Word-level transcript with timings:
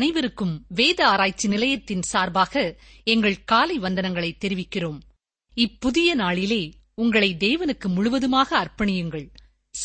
அனைவருக்கும் 0.00 0.64
வேத 0.68 1.06
ஆராய்ச்சி 1.06 1.48
நிலையத்தின் 1.48 2.02
சார்பாக 2.02 2.78
எங்கள் 3.04 3.44
காலை 3.44 3.78
வந்தனங்களை 3.78 4.32
தெரிவிக்கிறோம். 4.44 4.98
இப்புதிய 5.54 6.14
நாளிலே 6.14 6.72
உங்களை 6.94 7.36
தேவனுக்கு 7.38 7.88
முழுவதுமாக 7.88 8.58
அர்ப்பணியுங்கள். 8.58 9.28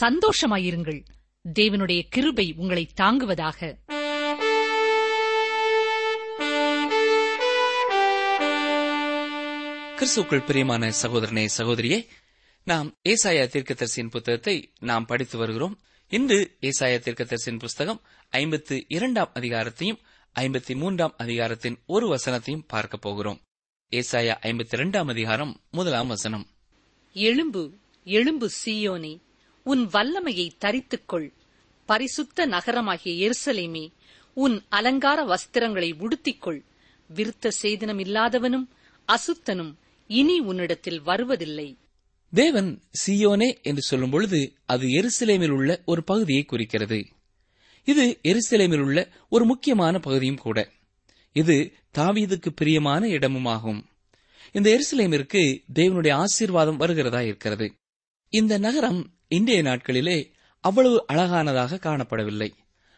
சந்தோஷமாயிருங்கள். 0.02 1.06
தேவனுடைய 1.60 2.02
கிருபை 2.10 2.54
உங்களை 2.58 2.90
தாங்குவதாக. 3.02 3.78
கிறிஸ்துக்குள் 9.96 10.46
பிரியமான 10.46 10.94
சகோதரனே 11.02 11.48
சகோதரியே 11.58 12.08
நாம் 12.64 12.98
ஏசாயா 13.10 13.48
தீர்க்கதரிசியின் 13.48 14.10
புத்தகத்தை 14.10 14.74
நாம் 14.80 15.06
படித்து 15.06 15.38
வருகிறோம். 15.38 15.80
இன்று 16.08 16.58
ஏசாயா 16.62 17.00
தீர்க்கதரிசின் 17.00 17.60
புஸ்தகம் 17.60 18.02
ஐம்பத்து 18.30 18.86
இரண்டாம் 18.88 19.32
அதிகாரத்தையும் 19.34 19.98
ஐம்பத்தி 20.40 20.76
மூன்றாம் 20.76 21.14
அதிகாரத்தின் 21.18 21.78
ஒரு 21.86 22.16
வசனத்தையும் 22.16 22.64
பார்க்க 22.68 22.98
போகிறோம். 22.98 23.42
ஏசாயா 23.92 24.36
ஐம்பத்தி 24.42 24.68
இரண்டாம் 24.72 25.08
அதிகாரம் 25.08 25.62
முதலாம் 25.72 26.08
வசனம். 26.08 26.48
எழும்பு 27.14 27.72
எழும்பு 28.06 28.50
சீயோனே 28.66 29.22
உன் 29.64 29.88
வல்லமையை 29.88 30.56
தரித்துக்கொள். 30.66 31.34
பரிசுத்த 31.86 32.46
நகரமாகிய 32.46 33.30
எருசலேமே 33.30 33.92
உன் 34.34 34.64
அலங்கார 34.70 35.26
வஸ்திரங்களை 35.26 35.94
உடுத்திக்கொள். 35.94 36.62
விருத்த 37.16 37.52
சேதனம் 37.62 38.00
இல்லாதவனும் 38.00 38.68
அசுத்தனும் 39.08 39.74
இனி 40.08 40.40
உன்னிடத்தில் 40.40 41.02
வருவதில்லை. 41.02 41.78
தேவன் 42.36 42.82
சியோனே 43.06 43.62
என்று 43.62 43.82
சொல்லும் 43.82 44.10
பொழுது 44.10 44.54
அது 44.66 44.88
எருசலேமில் 44.88 45.50
உள்ள 45.50 45.82
ஒரு 45.86 46.04
பகுதியை 46.04 46.44
குறிக்கிறது. 46.44 47.06
இது 47.84 48.20
எருசலேமில் 48.24 48.80
உள்ள 48.80 49.10
ஒரு 49.30 49.46
முக்கியமான 49.46 50.00
பகுதியும் 50.00 50.38
கூட. 50.38 50.70
இது 51.34 51.74
தாவீதுக்கு 51.98 52.50
பிரியமான 52.56 53.08
இடமுமாகும். 53.08 53.84
இந்த 54.52 54.70
எருசலேமிற்கு 54.70 55.64
தேவனுடைய 55.74 56.12
ஆசீர்வாதம் 56.14 56.78
வருகிறதா 56.78 57.22
இருக்கிறது. 57.22 57.74
இந்த 58.30 58.58
நகரம் 58.58 59.14
இன்றைய 59.28 59.64
நாட்களிலே 59.64 60.32
அவ்வளவு 60.60 61.06
அழகானதாக 61.14 61.80
காணப்படவில்லை. 61.80 62.52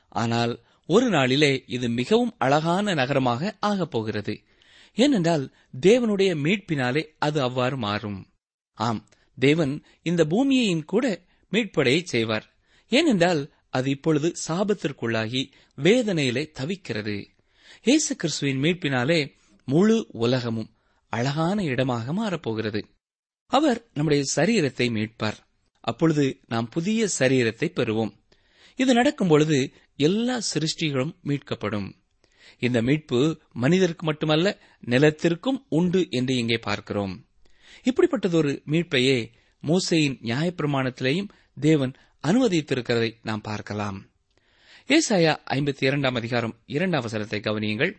ஆனால் 0.10 0.60
ஒரு 0.88 1.10
நாளிலே 1.10 1.64
இது 1.68 1.90
மிகவும் 1.90 2.36
அழகான 2.38 2.94
நகரமாக 2.94 3.58
ஆகப் 3.60 3.92
போகிறது. 3.92 4.42
ஏனென்றால் 4.96 5.54
தேவனுடைய 5.82 6.36
மீட்பினாலே 6.44 7.08
அது 7.18 7.42
அவ்வாறு 7.42 7.78
மாறும். 7.78 8.28
ஆம் 8.74 9.08
தேவன் 9.40 9.84
இந்த 10.04 10.26
பூமியையும் 10.26 10.86
கூட 10.86 11.26
மீட்படையை 11.52 12.04
செய்வார். 12.04 12.58
ஏனென்றால் 12.90 13.54
அது 13.70 13.90
இப்பொழுது 13.90 14.34
சாபத்திற்குள்ளாகி 14.48 15.52
வேதனையிலே 15.78 16.52
தவிக்கிறது. 16.60 17.26
இயேசு 17.84 18.16
கிறிஸ்துவின் 18.16 18.62
மீட்பினாலே 18.62 19.36
முழு 19.66 20.08
உலகமும் 20.10 20.74
அழகான 21.10 21.64
இடமாக 21.64 22.14
மாறப்போகிறது. 22.14 22.82
அவர் 23.46 23.90
நம்முடைய 23.94 24.24
சரீரத்தை 24.36 24.90
மீட்பார். 24.92 25.38
அப்பொழுது 25.80 26.40
நாம் 26.48 26.70
புதிய 26.70 27.08
சரீரத்தை 27.20 27.72
பெறுவோம். 27.76 28.14
இது 28.76 28.94
நடக்கும் 28.94 29.28
பொழுது 29.28 29.74
எல்லா 29.96 30.42
சிருஷ்டிகளும் 30.54 31.14
மீட்கப்படும். 31.24 31.88
இந்த 32.60 32.82
மீட்பு 32.82 33.42
மனிதருக்கு 33.54 34.06
மட்டுமல்ல 34.06 34.60
நிலத்திற்கும் 34.86 35.66
உண்டு 35.70 36.08
என்று 36.10 36.36
இங்கே 36.36 36.58
பார்க்கிறோம். 36.58 37.27
இப்படிப்பட்டதொரு 37.88 38.62
மீட்பையே 38.66 39.32
மோசையின் 39.64 40.18
நியாயப்பிரமாணத்திலேயும் 40.24 41.28
தேவன் 41.60 41.94
அனுமதித்திருக்கிறதை 42.28 43.12
நாம் 43.24 43.42
பார்க்கலாம். 43.42 44.06
ஏசாயா 44.88 45.38
ஐம்பத்தி 45.50 45.84
இரண்டாம் 45.84 46.16
அதிகாரம் 46.16 46.56
இரண்டாம் 46.66 47.02
வசனத்தை 47.02 47.40
கவனியுங்கள். 47.40 47.98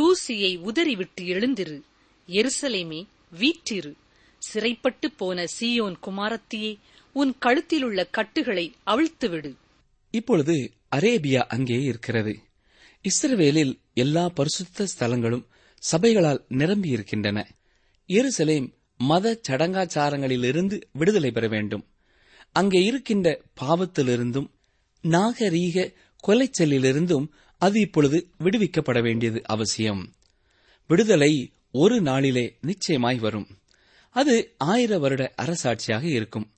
தூசியை 0.00 0.58
உதறிவிட்டு 0.58 1.22
எழுந்திரு. 1.22 1.82
எருசலேமே 2.26 3.06
வீற்றிரு. 3.40 3.94
சிறைப்பட்டு 4.38 5.10
போன 5.10 5.44
சீயோன் 5.60 5.94
குமாரத்தியே 6.02 6.78
உன் 7.12 7.36
கழுத்திலுள்ள 7.40 8.06
கட்டுகளை 8.10 8.74
அவிழ்த்துவிடு. 8.86 9.54
இப்பொழுது 10.10 10.72
அரேபியா 10.96 11.38
அங்கே 11.38 11.82
இருக்கிறது. 11.82 12.40
இஸ்ரவேலில் 13.04 13.78
எல்லா 13.94 14.28
பரிசுத்த 14.28 14.86
ஸ்தலங்களும் 14.98 15.46
சபைகளால் 15.92 16.44
நிரம்பி 16.48 16.88
இருக்கின்றன 16.88 17.46
எருசலேம் 18.08 18.78
மத 19.02 19.40
சடங்காச்சாரங்களிலிருந்து 19.48 20.82
விடுதலை 20.92 21.30
பெற 21.30 21.48
வேண்டும். 21.48 21.84
அங்கே 22.52 22.82
இருக்கின்ற 22.82 23.40
பாவத்திலிருந்தும் 23.60 24.48
நாகரீக 25.02 25.92
கொலைச்சலிலிருந்தும் 26.26 27.26
அது 27.58 27.80
இப்பொழுது 27.80 28.28
விடுவிக்கப்பட 28.38 29.02
வேண்டியது 29.02 29.40
அவசியம். 29.44 30.12
விடுதலை 30.86 31.52
ஒரு 31.70 32.00
நாளிலே 32.00 32.58
நிச்சயமாய் 32.60 33.18
வரும். 33.18 33.46
அது 34.10 34.54
ஆயிர 34.58 34.98
வருட 34.98 35.34
அரசாட்சியாக 35.42 36.02
இருக்கும். 36.02 36.50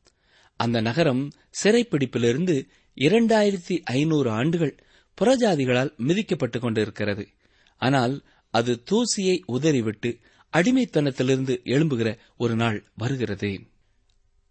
அந்த 0.57 0.81
நகரம் 0.81 1.31
சிறைப்பிடிப்பிலிருந்து 1.63 2.69
இரண்டாயிரத்தி 2.95 3.83
ஐநூறு 3.83 4.31
ஆண்டுகள் 4.31 4.77
புறஜாதிகளால் 5.21 5.95
மிதிக்கப்பட்டுக் 6.07 6.61
கொண்டிருக்கிறது. 6.61 7.29
ஆனால் 7.77 8.23
அது 8.51 8.83
தூசியை 8.91 9.41
உதறிவிட்டு 9.47 10.19
அடிமைத்தனத்திலிருந்து 10.53 11.61
எழும்புகிற 11.65 12.19
ஒரு 12.37 12.57
நாள் 12.57 12.85
வருகிறது. 12.97 13.61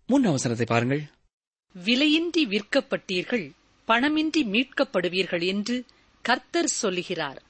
முன் 0.07 0.27
அவசரத்தை 0.27 0.65
பாருங்கள். 0.65 1.03
விலையின்றி 1.85 2.45
விற்கப்பட்டீர்கள் 2.45 3.51
பணமின்றி 3.87 4.43
மீட்கப்படுவீர்கள் 4.43 5.45
என்று 5.45 5.85
கர்த்தர் 6.21 6.67
சொல்லுகிறார். 6.67 7.43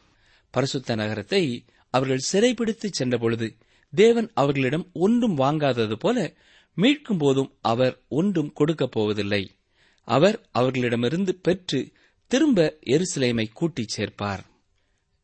பரிசுத்த 0.50 0.96
நகரத்தை 0.96 1.66
அவர்கள் 1.90 2.18
சிறைப்பிடித்து 2.18 2.90
சென்றபொழுது 3.00 3.56
தேவன் 3.96 4.32
அவர்களிடம் 4.34 4.90
ஒன்றும் 4.94 5.38
வாங்காதது 5.38 5.96
போல 5.96 6.34
மீட்கும் 6.78 7.18
போதும் 7.18 7.58
அவர் 7.62 8.02
ஒன்றும் 8.08 8.54
கொடுக்கப் 8.54 8.92
போவதில்லை. 8.92 9.56
அவர் 10.04 10.48
அவர்களிடமிருந்து 10.52 11.36
பெற்று 11.36 11.92
திரும்ப 12.28 12.78
எருசலேமை 12.86 13.48
கூட்டிச் 13.54 14.00
சேர்ப்பார். 14.00 14.40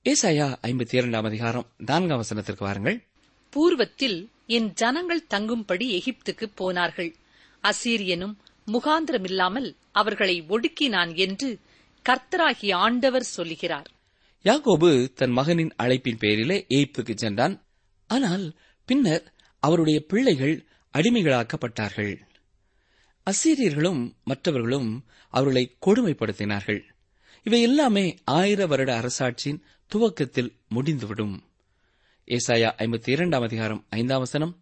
ஏசாயா 0.04 0.58
ஐம்பத்தி 0.62 0.96
இரண்டாம் 0.96 1.24
அதிகாரம் 1.24 1.72
நான்காம் 1.78 2.24
வசனத்திற்கு 2.24 2.60
வாருங்கள். 2.60 3.08
பூர்வத்தில் 3.56 4.28
என் 4.48 4.74
ஜனங்கள் 4.74 5.28
தங்கும்படி 5.30 6.02
எகிப்துக்கு 6.02 6.46
போனார்கள். 6.56 7.16
அசீரியனும் 7.64 8.36
முகாந்திரமில்லாமல் 8.66 9.76
அவர்களை 9.92 10.44
ஒடுக்கினான் 10.50 11.16
என்று 11.16 11.60
கர்த்தராகிய 12.10 12.74
ஆண்டவர் 12.74 13.24
சொல்லுகிறார். 13.24 13.90
யாகோபு 14.44 15.14
தன் 15.14 15.32
மகனின் 15.32 15.74
அழைப்பின் 15.84 16.18
பேரிலே 16.20 16.66
எகிப்துக்கு 16.70 17.16
சென்றான். 17.16 17.66
ஆனால் 18.08 18.56
பின்னர் 18.86 19.34
அவருடைய 19.60 20.06
பிள்ளைகள் 20.08 20.66
அடிமைகளாக்கப்பட்டார்கள். 20.94 22.16
அசீரியர்களும் 23.26 24.14
மற்றவர்களும் 24.24 25.06
அவர்களை 25.30 25.78
கொடுமைப்படுத்தினார்கள். 25.86 26.82
இவை 27.44 27.62
எல்லாமே 27.62 28.18
ஆயிர 28.24 28.66
வருட 28.66 29.00
அரசாட்சியின் 29.00 29.62
துவக்கத்தில் 29.88 30.56
முடிந்துவிடும். 30.68 31.47
ஏசாயா 32.28 32.72
ஐம்பத்தி 32.78 33.10
இரண்டாம் 33.10 33.42
அதிகாரம் 33.42 33.86
ஐந்தாம் 33.90 34.20
வசனம். 34.20 34.58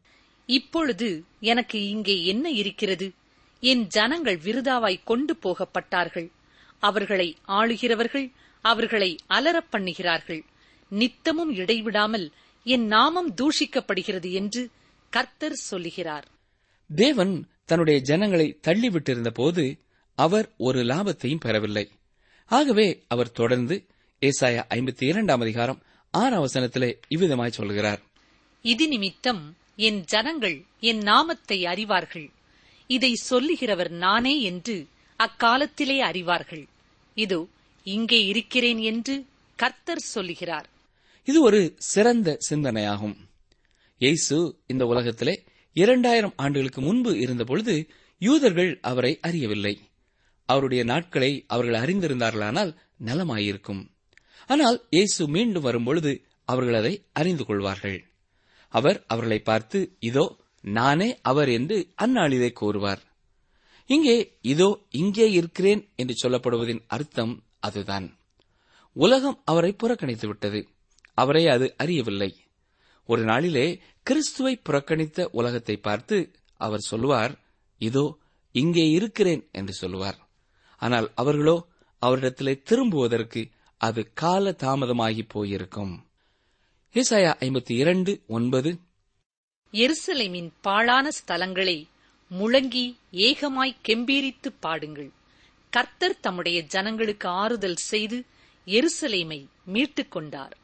இப்பொழுது 0.46 1.24
எனக்கு 1.40 1.90
இங்கே 1.90 2.26
என்ன 2.26 2.50
இருக்கிறது? 2.50 3.14
என் 3.60 3.88
ஜனங்கள் 3.88 4.38
விருதாவாய் 4.38 5.04
கொண்டு 5.04 5.38
போகப்பட்டார்கள். 5.44 6.32
அவர்களை 6.80 7.38
ஆளுகிறவர்கள் 7.48 8.32
அவர்களை 8.62 9.18
அலறப் 9.28 9.68
பண்ணுகிறார்கள். 9.72 10.42
நித்தமும் 10.90 11.52
இடைவிடாமல் 11.54 12.32
என் 12.64 12.86
நாமம் 12.86 13.34
தூஷிக்கப்படுகிறது 13.42 14.32
என்று 14.32 14.70
கர்த்தர் 15.10 15.54
சொல்லுகிறார். 15.54 16.28
தேவன் 16.96 17.48
தன்னுடைய 17.66 18.00
ஜனங்களை 18.00 18.60
தள்ளிவிட்டிருந்த 18.68 19.30
போது 19.30 19.80
அவர் 20.16 20.54
ஒரு 20.58 20.84
லாபத்தையும் 20.84 21.40
பெறவில்லை. 21.40 21.92
ஆகவே 22.46 23.04
அவர் 23.08 23.32
தொடர்ந்து 23.32 23.86
ஏசாயா 24.22 24.64
ஐம்பத்தி 24.70 25.04
இரண்டாம் 25.04 25.40
அதிகாரம் 25.40 25.82
ஆறாம் 26.22 26.44
வசனத்திலே 26.46 26.90
இவ்விதமாய் 27.10 27.58
சொல்கிறார். 27.60 28.02
இது 28.62 28.88
நிமித்தம் 28.88 29.56
என் 29.76 30.04
ஜனங்கள் 30.04 30.58
என் 30.80 30.98
நாமத்தை 30.98 31.64
அறிவார்கள். 31.64 32.28
இதை 32.88 33.12
சொல்லுகிறவர் 33.30 33.90
நானே 33.90 34.42
என்று 34.42 34.76
அக்காலத்திலே 35.20 35.98
அறிவார்கள். 36.02 36.66
இதோ 37.14 37.48
இங்கே 37.84 38.26
இருக்கிறேன் 38.26 38.78
என்று 38.78 39.16
கர்த்தர் 39.56 40.04
சொல்லுகிறார். 40.14 40.68
இது 41.24 41.42
ஒரு 41.42 41.76
சிறந்த 41.78 42.38
சிந்தனையாகும். 42.50 43.16
இயேசு 43.98 44.38
இந்த 44.68 44.86
உலகத்திலே 44.86 45.36
இரண்டாயிரம் 45.74 46.34
ஆண்டுகளுக்கு 46.36 46.82
முன்பு 46.82 47.12
இருந்தபொழுது 47.20 47.76
யூதர்கள் 48.22 48.72
அவரை 48.82 49.12
அறியவில்லை. 49.22 49.76
அவருடைய 50.50 50.82
நாட்களை 50.84 51.32
அவர்கள் 51.48 51.80
அறிந்திருந்தார்களானால் 51.84 52.72
நலமாயிருக்கும். 53.06 53.82
ஆனால் 54.48 54.78
இயேசு 54.90 55.28
மீண்டும் 55.28 55.64
வரும்பொழுது 55.64 56.12
அவர்கள் 56.48 56.74
அதை 56.74 56.94
அறிந்து 57.14 57.44
கொள்வார்கள். 57.46 58.00
அவர் 58.74 58.98
அவர்களை 59.08 59.40
பார்த்து 59.40 59.80
இதோ 60.00 60.26
நானே 60.64 61.10
அவர் 61.22 61.50
என்று 61.50 61.78
அந்நாளிலே 61.96 62.50
கூறுவார். 62.54 63.02
இங்கே 63.90 64.16
இதோ 64.42 64.70
இங்கே 65.02 65.28
இருக்கிறேன் 65.32 65.82
என்று 65.96 66.14
சொல்லப்படுவதின் 66.24 66.82
அர்த்தம் 66.88 67.34
அதுதான். 67.60 68.08
உலகம் 68.96 69.38
அவரை 69.46 69.72
புறக்கணித்து 69.74 70.28
விட்டது. 70.28 70.60
அவரை 71.14 71.44
அது 71.48 71.68
அறியவில்லை. 71.78 72.32
ஒரு 73.10 73.24
நாளிலே 73.24 73.66
கிறிஸ்துவை 74.04 74.54
புறக்கணித்த 74.70 75.28
உலகத்தை 75.32 75.76
பார்த்து 75.78 76.18
அவர் 76.62 76.88
சொல்லுவார் 76.90 77.34
இதோ 77.82 78.06
இங்கே 78.56 78.86
இருக்கிறேன் 78.90 79.44
என்று 79.52 79.74
சொல்லுவார். 79.74 80.18
ஆனால் 80.82 81.08
அவர்களோ 81.16 81.58
அவரிடத்திலே 82.02 82.54
திரும்புவதற்கு 82.64 83.42
அது 83.86 84.12
கால 84.14 84.52
தாமதமாகி 84.52 85.22
போயிருக்கும். 85.28 86.06
ஏசாயா 86.94 87.34
ஐம்பத்தி 87.40 87.72
இரண்டு 87.72 88.22
ஒன்பது. 88.28 88.80
எருசலேமின் 89.72 90.50
பாழான 90.62 91.10
ஸ்தலங்களை 91.10 91.88
முழங்கி 92.32 92.96
ஏகமாய் 93.12 93.76
கெம்பீரித்து 93.88 94.54
பாடுங்கள். 94.60 95.12
கர்த்தர் 95.70 96.20
தம்முடைய 96.20 96.62
ஜனங்களுக்கு 96.62 97.28
ஆறுதல் 97.28 97.76
செய்து 97.76 98.24
எருசலேமை 98.66 99.46
மீட்டுக் 99.66 100.12
கொண்டார். 100.12 100.58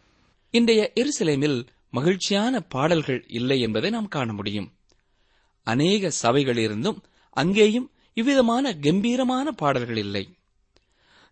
இன்றைய 0.52 0.92
எருசலேமில் 0.96 1.66
மகிழ்ச்சியான 1.92 2.60
பாடல்கள் 2.60 3.26
இல்லை 3.28 3.62
என்பதை 3.62 3.90
நாம் 3.90 4.08
காண 4.08 4.34
முடியும். 4.34 4.72
அநேக 5.64 6.10
சபைகள் 6.10 6.58
இருந்தும் 6.58 7.04
அங்கேயும் 7.30 7.92
இவ்விதமான 8.14 8.74
கம்பீரமான 8.74 9.52
பாடல்கள் 9.52 9.98
இல்லை. 9.98 10.36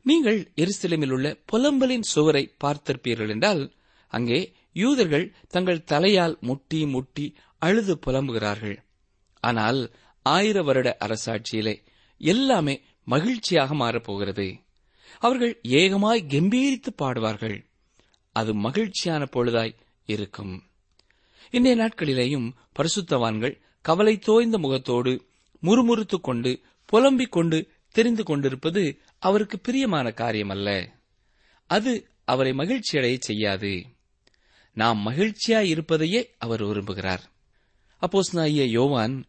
நீங்கள் 0.04 0.51
எருசலேமில் 0.56 1.12
உள்ள 1.12 1.38
புலம்பலின் 1.46 2.01
சுவரை 2.01 2.56
பார்த்திருப்பீர்கள் 2.63 3.30
என்றால் 3.30 3.74
அங்கே 4.07 4.54
யூதர்கள் 4.74 5.34
தங்கள் 5.48 5.84
தலையால் 5.84 6.40
முட்டி 6.40 6.86
முட்டி 6.86 7.36
அழுது 7.57 8.00
புலம்புகிறார்கள். 8.06 8.78
ஆனால் 9.40 9.92
ஆயிர 10.22 10.63
வருட 10.63 10.98
அரசாட்சியிலே 11.00 11.84
எல்லாமே 12.18 12.81
மகிழ்ச்சியாக 13.04 13.75
மாறப்போகிறது. 13.75 14.60
அவர்கள் 15.19 15.60
ஏகமாய் 15.62 16.25
கம்பீரித்து 16.28 16.90
பாடுவார்கள். 16.98 17.66
அது 18.31 18.54
மகிழ்ச்சியான 18.54 19.28
பொழுதாய் 19.31 19.75
இருக்கும். 20.06 20.63
இன்றைய 21.52 21.84
நாட்களிலேயும் 21.84 22.52
பரிசுத்தவான்கள் 22.80 23.60
கவலை 23.81 24.18
தோய்ந்த 24.18 24.57
முகத்தோடு 24.57 25.25
முறுமுறுத்துக் 25.63 26.22
கொண்டு 26.22 26.62
புலம்பிக் 26.86 27.31
கொண்டு 27.31 27.72
தெரிந்து 27.92 28.24
கொண்டிருப்பது 28.24 29.02
அவருக்கு 29.19 29.60
பிரியமான 29.60 30.12
காரியம் 30.12 30.50
அல்ல 30.50 30.95
அது 31.66 32.10
அவரை 32.25 32.51
மகிழ்ச்சியடைய 32.51 33.18
செய்யாது. 33.19 33.86
நாம் 34.74 35.07
மகிழ்ச்சியாய் 35.07 35.69
இருப்பதையே 35.69 36.36
அவர் 36.38 36.63
விரும்புகிறார். 36.63 37.19
அப்போஸ் 38.01 38.45
யோவான் 38.66 39.25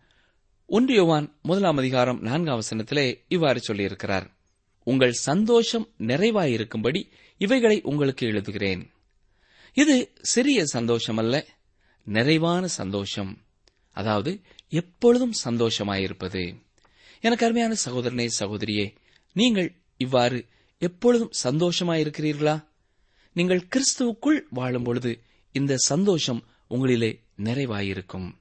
ஒன்று 0.67 0.95
யோவான் 0.95 1.37
முதலாம் 1.43 1.77
அதிகாரம் 1.77 2.21
நான்காம் 2.21 2.61
வசனத்திலே 2.61 3.25
இவ்வாறு 3.29 3.61
சொல்லியிருக்கிறார். 3.69 4.31
உங்கள் 4.85 5.13
சந்தோஷம் 5.13 5.89
நிறைவாயிருக்கும்படி 5.99 7.11
இவைகளை 7.39 7.81
உங்களுக்கு 7.83 8.27
எழுதுகிறேன். 8.27 8.91
இது 9.73 10.13
சிறிய 10.21 10.65
சந்தோஷம் 10.65 11.17
அல்ல 11.17 11.47
நிறைவான 12.05 12.67
சந்தோஷம். 12.67 13.45
அதாவது 13.93 14.41
எப்பொழுதும் 14.69 15.33
சந்தோஷமாயிருப்பது. 15.45 16.63
எனக்கு 17.21 17.45
அருமையான 17.45 17.75
சகோதரனே 17.85 18.29
சகோதரியே 18.39 18.95
நீங்கள் 19.33 19.77
இவ்வாறு 19.97 20.47
எப்பொழுதும் 20.79 21.31
சந்தோஷமாயிருக்கிறீர்களா? 21.43 22.65
நீங்கள் 23.33 23.67
கிறிஸ்துவுக்குள் 23.77 24.41
வாழும் 24.51 24.83
பொழுது 24.83 25.23
இந்த 25.53 25.77
சந்தோஷம் 25.77 26.45
உங்களிலே 26.71 27.21
நிறைவாயிருக்கும். 27.37 28.33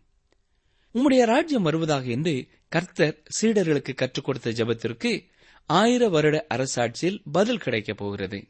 உம்முடைய 0.94 1.24
ராஜ்யம் 1.26 1.62
வருவதாக 1.62 2.06
என்று 2.06 2.48
கர்த்தர் 2.68 3.24
சீடர்களுக்கு 3.42 3.94
கற்றுக் 3.94 4.26
கொடுத்த 4.26 4.52
ஜெபத்திற்கு 4.52 5.30
ஆயிர 5.66 6.10
வருட 6.10 6.46
அரசாட்சியில் 6.50 7.22
பதில் 7.32 7.58
கிடைக்கப் 7.58 7.98
போகிறது. 7.98 8.48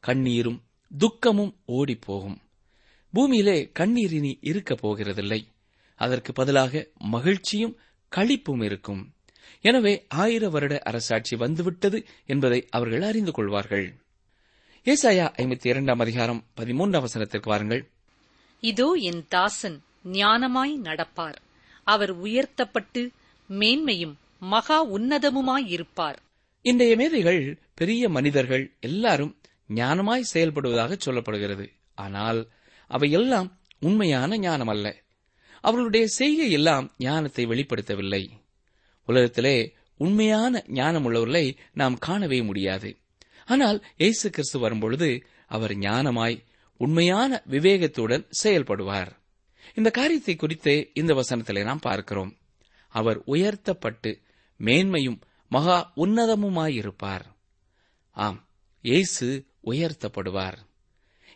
கண்ணீரும் 0.00 0.62
துக்கமும் 0.98 1.56
ஓடிப் 1.64 2.00
போகும் 2.00 2.40
பூமியிலே 3.12 3.70
கண்ணீர் 3.72 4.12
இனி 4.12 4.38
இருக்கப் 4.40 4.86
போகிறதில்லை. 4.86 5.46
அதற்கு 5.94 6.32
பதிலாக 6.32 6.88
மகிழ்ச்சியும் 6.98 7.76
களிப்பும் 8.16 8.64
இருக்கும். 8.64 9.12
எனவே 9.60 10.06
ஆயிர 10.08 10.48
வருட 10.48 10.78
அரசாட்சி 10.78 11.36
வந்துவிட்டது 11.36 12.04
என்பதை 12.26 12.66
அவர்கள் 12.70 13.02
அறிந்து 13.02 13.32
கொள்வார்கள். 13.32 13.86
ஏசாயா 14.84 15.26
ஐம்பத்தி 15.42 15.66
இரண்டாம் 15.66 15.98
அதிகாரம் 15.98 16.46
பதிமூன்றாம் 16.56 17.04
வசனத்திற்கு 17.06 17.48
வாருங்கள். 17.48 17.90
இதோ 18.60 18.92
என் 18.92 19.26
தாசன் 19.28 19.82
ஞானமாய் 20.04 20.74
நடப்பார். 20.82 21.38
அவர் 21.84 22.10
உயர்த்தப்பட்டு 22.10 23.10
மேன்மையும் 23.48 24.14
மகா 24.38 24.78
உன்னதமுமாயிருப்பார் 24.96 26.18
இன்றைய 26.62 26.96
மேதைகள் 26.96 27.62
பெரிய 27.74 28.08
மனிதர்கள் 28.08 28.76
எல்லாரும் 28.80 29.36
ஞானமாய் 29.68 30.30
செயல்படுவதாக 30.34 30.96
சொல்லப்படுகிறது. 31.04 31.66
ஆனால் 31.94 32.50
அவையெல்லாம் 32.86 33.48
உண்மையான 33.80 34.38
ஞானம் 34.38 34.68
அல்ல 34.68 34.86
அவர்களுடைய 35.60 36.06
செய்கை 36.06 36.50
எல்லாம் 36.50 36.94
ஞானத்தை 36.98 37.46
வெளிப்படுத்தவில்லை. 37.46 38.22
உலகத்திலே 39.08 39.56
உண்மையான 39.96 40.62
ஞானம் 40.68 41.04
உள்ளவர்களை 41.04 41.56
நாம் 41.72 41.96
காணவே 41.98 42.42
முடியாது. 42.42 42.90
ஆனால் 43.46 43.78
இயேசு 43.96 44.30
கிறிஸ்து 44.30 44.58
வரும்பொழுது 44.58 45.08
அவர் 45.46 45.74
ஞானமாய் 45.76 46.36
உண்மையான 46.80 47.42
விவேகத்துடன் 47.50 48.24
செயல்படுவார். 48.42 49.10
இந்த 49.74 49.90
காரியத்தை 49.90 50.34
குறித்து 50.36 50.90
இந்த 50.94 51.14
வசனத்திலே 51.14 51.62
நாம் 51.62 51.78
பார்க்கிறோம். 51.78 52.32
அவர் 52.88 53.18
உயர்த்தப்பட்டு 53.24 54.10
மேன்மையும் 54.60 55.20
மகா 55.48 55.78
உன்னதமுமாயிருப்பார். 55.96 57.26
ஆம் 58.16 58.40
இயேசு 58.84 59.26
உயர்த்தப்படுவார். 59.64 60.58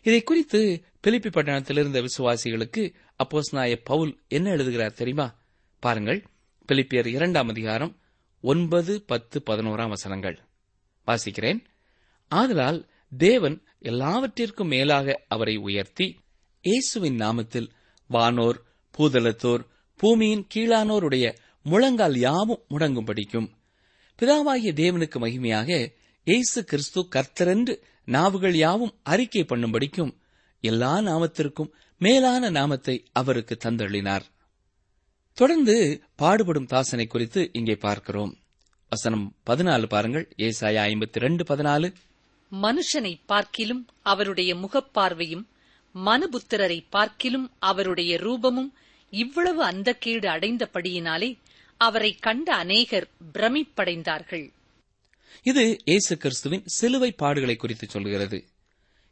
இதை 0.05 0.21
குறித்து 0.23 0.59
பிலிப்பி 1.01 1.29
பட்டணத்தில் 1.29 1.77
இருந்த 1.77 1.99
விசுவாசிகளுக்கு 2.01 2.83
அப்போஸ்நாய 3.23 3.73
பவுல் 3.83 4.11
என்ன 4.27 4.49
எழுதுகிறார் 4.49 4.99
தெரியுமா? 5.01 5.27
பாருங்கள். 5.83 6.19
பிலிப்பியர் 6.69 7.05
இரண்டாம் 7.05 7.47
அதிகாரம் 7.47 7.97
ஒன்பது 8.41 9.01
பத்து 9.01 9.43
பதினோராம் 9.45 9.87
வசனங்கள். 9.87 10.39
வாசிக்கிறேன். 11.07 11.59
ஆதலால் 12.27 12.89
தேவன் 13.17 13.63
எல்லாவற்றிற்கும் 13.79 14.67
மேலாக 14.67 15.25
அவரை 15.27 15.55
உயர்த்தி 15.57 16.07
இயேசுவின் 16.61 17.17
நாமத்தில் 17.19 17.69
வானோர் 18.07 18.59
பூதலத்தோர் 18.97 19.63
பூமியின் 19.95 20.47
கீழானோருடைய 20.55 21.35
முழங்கால் 21.63 22.17
யாவும் 22.17 22.63
முடங்கும்படிக்கும் 22.69 23.49
பிதாவாகிய 24.19 24.73
தேவனுக்கு 24.81 25.19
மகிமையாக 25.19 25.93
இயேசு 26.23 26.63
கிறிஸ்து 26.63 27.07
கர்த்தரென்று 27.15 27.75
நாவுகள் 28.05 28.55
யாவும் 28.55 28.93
அறிக்கை 29.03 29.43
பண்ணும்படிக்கும் 29.43 30.13
எல்லா 30.63 30.99
நாமத்திற்கும் 30.99 31.73
மேலான 31.97 32.49
நாமத்தை 32.49 33.05
அவருக்கு 33.11 33.57
தந்தள்ளினார் 33.63 34.21
தொடர்ந்து 35.33 36.03
பாடுபடும் 36.15 36.65
தாசனை 36.65 37.07
குறித்து 37.07 37.49
இங்கே 37.53 37.75
பார்க்கிறோம். 37.75 38.37
வசனம் 38.89 39.35
பதினாலு 39.45 39.85
பாருங்கள். 39.85 40.33
ஏசாயா 40.37 40.81
ஐம்பத்தி 40.89 41.19
ரெண்டு 41.19 41.43
பதினாலு. 41.43 41.93
மனுஷனை 42.51 43.13
பார்க்கிலும் 43.25 43.87
அவருடைய 44.01 44.55
முகப்பார்வையும் 44.55 45.45
மனுபுத்திரரை 45.95 46.85
பார்க்கிலும் 46.89 47.51
அவருடைய 47.59 48.17
ரூபமும் 48.17 48.69
இவ்வளவு 49.09 49.61
அந்தக்கேடு 49.65 50.27
அடைந்தபடியினாலே 50.27 51.37
அவரை 51.77 52.11
கண்ட 52.13 52.55
அநேகர் 52.55 53.07
பிரமிப்படைந்தார்கள். 53.33 54.51
இது 55.43 55.81
இயேசு 55.85 56.17
கிறிஸ்துவின் 56.17 56.63
சிலுவை 56.65 57.15
பாடுகளை 57.21 57.55
குறித்து 57.55 57.87
சொல்கிறது. 57.87 58.47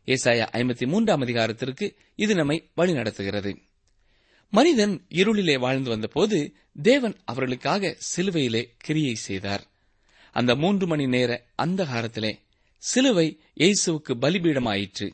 ஏசாயா 0.05 0.45
ஐம்பத்தி 0.59 0.87
மூன்றாம் 0.87 1.21
அதிகாரத்திற்கு 1.21 1.95
இது 2.15 2.35
நம்மை 2.35 2.69
வழிநடத்துகிறது. 2.77 3.53
மனிதன் 4.51 5.05
இருளிலே 5.09 5.59
வாழ்ந்து 5.59 5.89
வந்தபோது 5.89 6.53
தேவன் 6.83 7.15
அவர்களுக்காக 7.25 7.97
சிலுவையிலே 8.15 8.69
கிரியை 8.77 9.15
செய்தார். 9.15 9.67
அந்த 10.31 10.55
மூன்று 10.55 10.87
மணி 10.87 11.07
நேர 11.07 11.45
அந்தகாரத்திலே 11.63 12.39
சிலுவை 12.77 13.39
இயேசுவுக்கு 13.55 14.15
பலிபீடமாயிற்று. 14.21 15.13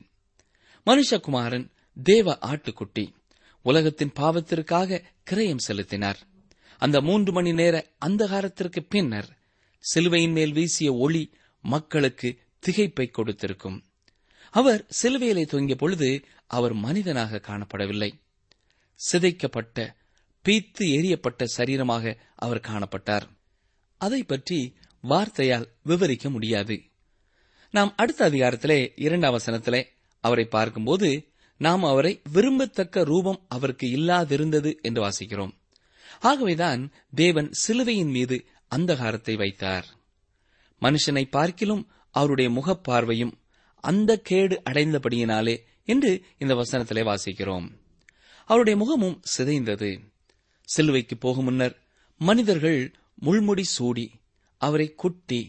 மனுஷகுமாரன் 0.85 1.71
தேவ 2.03 2.37
ஆட்டுக்குட்டி 2.41 3.13
உலகத்தின் 3.61 4.11
பாவத்திற்காக 4.15 5.03
கிரயம் 5.31 5.57
செலுத்தினார். 5.57 6.19
அந்த 6.77 7.01
மூன்று 7.01 7.31
மணி 7.31 7.53
நேர 7.53 7.85
அந்தகாரத்திற்கு 8.05 8.85
பின்னர் 8.89 9.37
சிலுவையின் 9.79 10.31
மேல் 10.31 10.51
வீசிய 10.51 10.93
ஒளி 10.93 11.33
மக்களுக்கு 11.61 12.37
திகைப்பை 12.67 13.11
கொடுத்திருக்கும். 13.11 13.83
அவர் 14.51 14.85
சிலுவையிலே 15.01 15.45
தொங்கிய 15.45 15.75
பொழுது 15.75 16.23
அவர் 16.47 16.73
மனிதனாக 16.73 17.41
காணப்படவில்லை. 17.47 18.11
சிதைக்கப்பட்ட 19.11 19.95
பீத்து 20.45 20.85
எரியப்பட்ட 20.97 21.45
சரீரமாக 21.57 22.17
அவர் 22.35 22.65
காணப்பட்டார். 22.67 23.25
அதை 23.97 24.23
பற்றி 24.23 24.75
வார்த்தையால் 25.03 25.67
விவரிக்க 25.83 26.29
முடியாது. 26.29 26.81
நாம் 27.71 27.93
அடுத்த 27.95 28.29
அதிகாரத்திலே 28.29 28.91
இரண்டாம் 28.95 29.37
வசனத்திலே 29.37 29.83
அவரை 30.19 30.45
பார்க்கும்போது 30.45 31.09
நாம் 31.57 31.83
அவரை 31.83 32.21
விரும்பத்தக்க 32.33 33.03
ரூபம் 33.03 33.45
அவருக்கு 33.47 33.87
இல்லாதிருந்தது 33.87 34.81
என்று 34.81 35.01
வாசிக்கிறோம். 35.03 35.53
ஆகவேதான் 36.19 36.91
தேவன் 37.15 37.49
சிலுவையின் 37.51 38.09
மீது 38.09 38.45
அந்தகாரத்தை 38.75 39.37
வைத்தார். 39.37 39.87
மனுஷனை 40.81 41.23
பார்க்கிலும் 41.29 41.89
அவருடைய 42.11 42.49
முகப்பார்வையும் 42.49 43.33
அந்த 43.83 44.17
கேடு 44.17 44.61
அடைந்தபடியினாலே 44.69 45.55
என்று 45.85 46.23
இந்த 46.37 46.53
வசனத்திலே 46.53 47.03
வாசிக்கிறோம். 47.03 47.67
அவருடைய 48.49 48.75
முகமும் 48.77 49.17
சிதைந்தது. 49.33 49.91
சிலுவைக்கு 50.67 51.15
போகும் 51.17 51.43
முன்னர் 51.43 51.75
மனிதர்கள் 52.21 52.81
முள்முடி 53.25 53.63
சூடி 53.75 54.07
அவரை 54.61 54.87
குட்டி 54.93 55.41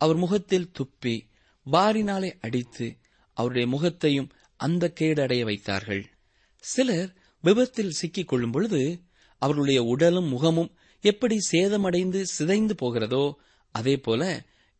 அவர் 0.00 0.16
முகத்தில் 0.16 0.72
துப்பி 0.78 1.14
வாரினாலே 1.66 2.30
அடித்து 2.40 2.86
அவருடைய 3.36 3.66
முகத்தையும் 3.66 4.32
அந்த 4.60 4.84
கேடு 4.90 5.22
அடைய 5.22 5.44
வைத்தார்கள். 5.44 6.02
சிலர் 6.64 7.10
விபத்தில் 7.44 7.90
சிக்கிக் 7.90 8.28
கொள்ளும் 8.28 8.50
பொழுது 8.50 8.80
அவர்களுடைய 9.42 9.80
உடலும் 9.82 10.28
முகமும் 10.28 10.70
எப்படி 11.04 11.36
சேதமடைந்து 11.50 12.20
சிதைந்து 12.36 12.74
போகிறதோ 12.82 13.24
அதே 13.74 13.96
போல 13.96 14.22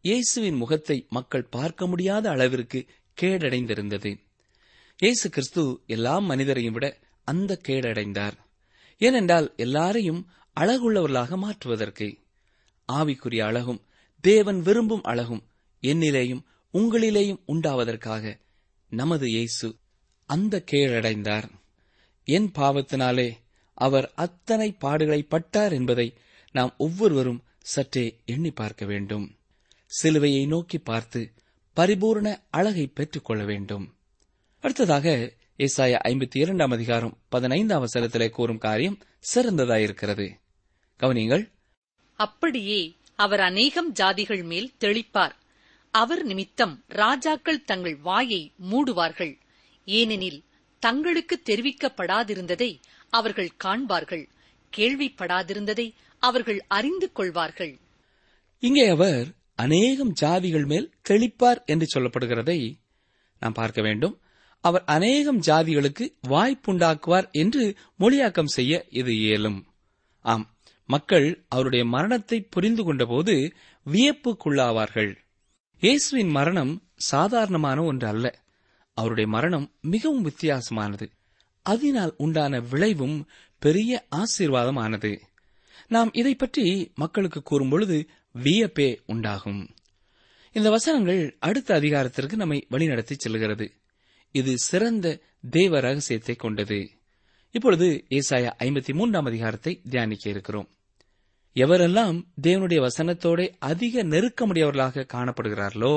இயேசுவின் 0.05 0.55
முகத்தை 0.55 1.07
மக்கள் 1.09 1.51
பார்க்க 1.57 1.87
முடியாத 1.87 2.31
அளவிற்கு 2.31 2.81
கேடடைந்திருந்தது. 3.19 4.11
இயேசு 5.01 5.27
கிறிஸ்து 5.31 5.63
எல்லா 5.87 6.15
மனிதரையும் 6.31 6.73
விட 6.73 6.87
அந்த 7.25 7.61
கேடடைந்தார். 7.69 8.37
ஏனென்றால் 9.01 9.53
எல்லாரையும் 9.57 10.21
அழகுள்ளவர்களாக 10.61 11.37
மாற்றுவதற்கு. 11.37 12.09
ஆவிக்குரிய 12.93 13.43
அழகும் 13.43 13.81
தேவன் 14.21 14.61
விரும்பும் 14.61 15.03
அழகும் 15.03 15.43
என்னிலேயும் 15.83 16.43
உங்களிலேயும் 16.73 17.41
உண்டாவதற்காக 17.47 18.41
நமது 18.91 19.29
இயேசு 19.29 19.77
அந்த 20.27 20.65
கேழடைந்தார் 20.71 21.49
என் 22.25 22.51
பாவத்தினாலே 22.59 23.29
அவர் 23.75 24.13
அத்தனை 24.15 24.77
பாடுகளை 24.81 25.21
பட்டார் 25.29 25.73
என்பதை 25.73 26.15
நாம் 26.53 26.75
ஒவ்வொருவரும் 26.79 27.43
சற்றே 27.61 28.21
எண்ணி 28.25 28.51
பார்க்க 28.51 28.85
வேண்டும். 28.87 29.37
சிலுவையை 30.03 30.47
நோக்கி 30.47 30.79
பார்த்து 30.79 31.33
பரிபூர்ண 31.77 32.37
அழகை 32.51 32.87
பெற்றுக் 32.87 33.25
கொள்ள 33.25 33.45
வேண்டும். 33.45 33.95
அடுத்ததாக 34.61 35.33
ஏசாய 35.59 35.99
ஐம்பத்தி 36.05 36.37
இரண்டாம் 36.37 36.71
அதிகாரம் 36.71 37.19
பதினைந்தாம் 37.29 37.85
அவசரத்திலே 37.85 38.29
கூறும் 38.29 38.59
காரியம் 38.59 38.99
சிறந்ததாயிருக்கிறது. 39.35 40.31
கவனிங்கள் 41.01 41.51
அப்படியே 42.15 42.97
அவர் 43.15 43.41
அநேகம் 43.41 43.93
ஜாதிகள் 43.93 44.45
மேல் 44.45 44.73
தெளிப்பார். 44.81 45.31
அவர் 45.91 46.25
நிமித்தம் 46.25 46.85
ராஜாக்கள் 46.89 47.65
தங்கள் 47.65 47.97
வாயை 47.97 48.53
மூடுவார்கள். 48.71 49.39
ஏனெனில் 49.85 50.45
தங்களுக்கு 50.79 51.43
தெரிவிக்கப்படாதிருந்ததை 51.45 52.81
அவர்கள் 53.11 53.51
காண்பார்கள். 53.65 54.27
கேள்விப்படாதிருந்ததை 54.77 55.95
அவர்கள் 56.19 56.65
அறிந்து 56.69 57.13
கொள்வார்கள். 57.13 57.79
இங்கே 58.59 58.87
அவர் 58.87 59.27
அநேகம் 59.55 60.15
ஜாதிகள் 60.21 60.67
மேல் 60.67 60.93
தெளிப்பார் 61.09 61.65
என்று 61.65 62.01
சொல்லப்படுகிறதை 62.01 62.75
நாம் 63.41 63.53
பார்க்க 63.53 63.83
வேண்டும். 63.83 64.19
அவர் 64.65 64.85
அநேகம் 64.87 65.41
ஜாதிகளுக்கு 65.41 66.13
வாய்ப்புண்டாக்குவார் 66.29 67.31
என்று 67.31 67.75
மொழியாக்கம் 67.99 68.45
செய்ய 68.45 68.87
இது 68.89 69.17
இயலும். 69.17 69.67
ஆம் 70.21 70.57
மக்கள் 70.87 71.45
அவருடைய 71.49 71.85
மரணத்தை 71.85 72.41
புரிந்து 72.41 72.83
கொண்டபோது 72.85 73.53
வியப்புக்குள்ளாவார்கள். 73.87 75.17
இயேசுவின் 75.81 76.29
மரணம் 76.29 76.83
சாதாரணமான 76.97 77.83
ஒன்று 77.83 78.07
அல்ல. 78.07 78.43
அவருடைய 78.95 79.31
மரணம் 79.31 79.73
மிகவும் 79.81 80.23
வித்தியாசமானது. 80.23 81.11
அதனால் 81.63 82.15
உண்டான 82.17 82.61
விளைவும் 82.61 83.29
பெரிய 83.59 84.07
ஆசீர்வாதமானது. 84.17 85.21
நாம் 85.89 86.11
இதை 86.13 86.35
பற்றி 86.35 86.93
மக்களுக்கு 86.95 87.43
கூறும்பொழுது 87.43 88.07
வியப்பே 88.43 89.01
உண்டாகும். 89.07 89.69
இந்த 90.53 90.71
வசனங்கள் 90.71 91.37
அடுத்த 91.41 91.75
அதிகாரத்திற்கு 91.75 92.37
நம்மை 92.37 92.67
வழிநடத்தி 92.71 93.17
செல்கிறது. 93.17 93.73
இது 94.35 94.53
சிறந்த 94.57 95.07
தேவ 95.51 95.81
ரகசியத்தை 95.81 96.35
கொண்டது. 96.35 96.79
இப்பொழுது 97.55 97.89
ஏசாயா 98.11 98.51
ஐம்பத்தி 98.59 98.93
மூன்றாம் 98.95 99.25
அதிகாரத்தை 99.25 99.73
தியானிக்க 99.91 100.25
இருக்கிறோம். 100.31 100.69
எவரெல்லாம் 101.57 102.17
தேவனுடைய 102.43 102.79
வசனத்தோட 102.87 103.41
அதிக 103.71 104.05
நெருக்கமுடையவர்களாக 104.05 105.07
காணப்படுகிறார்களோ 105.13 105.95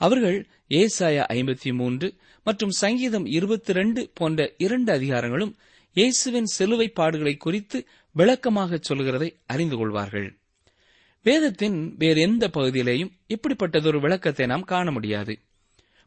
அவர்கள் 0.00 0.38
ஏசாயா 0.80 1.24
ஐம்பத்தி 1.36 1.70
மூன்று 1.72 2.08
மற்றும் 2.46 2.74
சங்கீதம் 2.82 3.26
இருபத்தி 3.26 3.72
ரெண்டு 3.72 4.10
போன்ற 4.14 4.48
இரண்டு 4.56 4.90
அதிகாரங்களும் 4.98 5.54
இயேசுவின் 5.96 6.50
சிலுவை 6.56 6.92
பாடுகளை 7.00 7.34
குறித்து 7.36 7.78
விளக்கமாக 8.16 8.78
சொல்கிறதை 8.88 9.28
அறிந்து 9.46 9.76
கொள்வார்கள். 9.76 10.28
வேதத்தின் 11.26 11.78
வேறு 11.98 12.20
எந்த 12.20 12.44
பகுதியிலேயும் 12.48 13.12
இப்படிப்பட்டதொரு 13.34 13.98
விளக்கத்தை 14.00 14.46
நாம் 14.46 14.70
காண 14.72 14.90
முடியாது. 14.90 15.34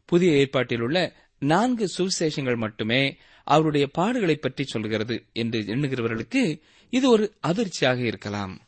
புதிய 0.08 0.32
ஏற்பாட்டில் 0.32 0.80
உள்ள 0.80 0.98
நான்கு 1.38 1.88
சுவிசேஷங்கள் 1.98 2.56
மட்டுமே 2.56 3.18
அவருடைய 3.44 3.88
பாடுகளை 3.98 4.34
பற்றி 4.34 4.64
சொல்கிறது 4.64 5.24
என்று 5.32 5.60
எண்ணுகிறவர்களுக்கு 5.60 6.60
இது 6.90 7.10
ஒரு 7.10 7.34
அதிர்ச்சியாக 7.40 8.00
இருக்கலாம். 8.00 8.60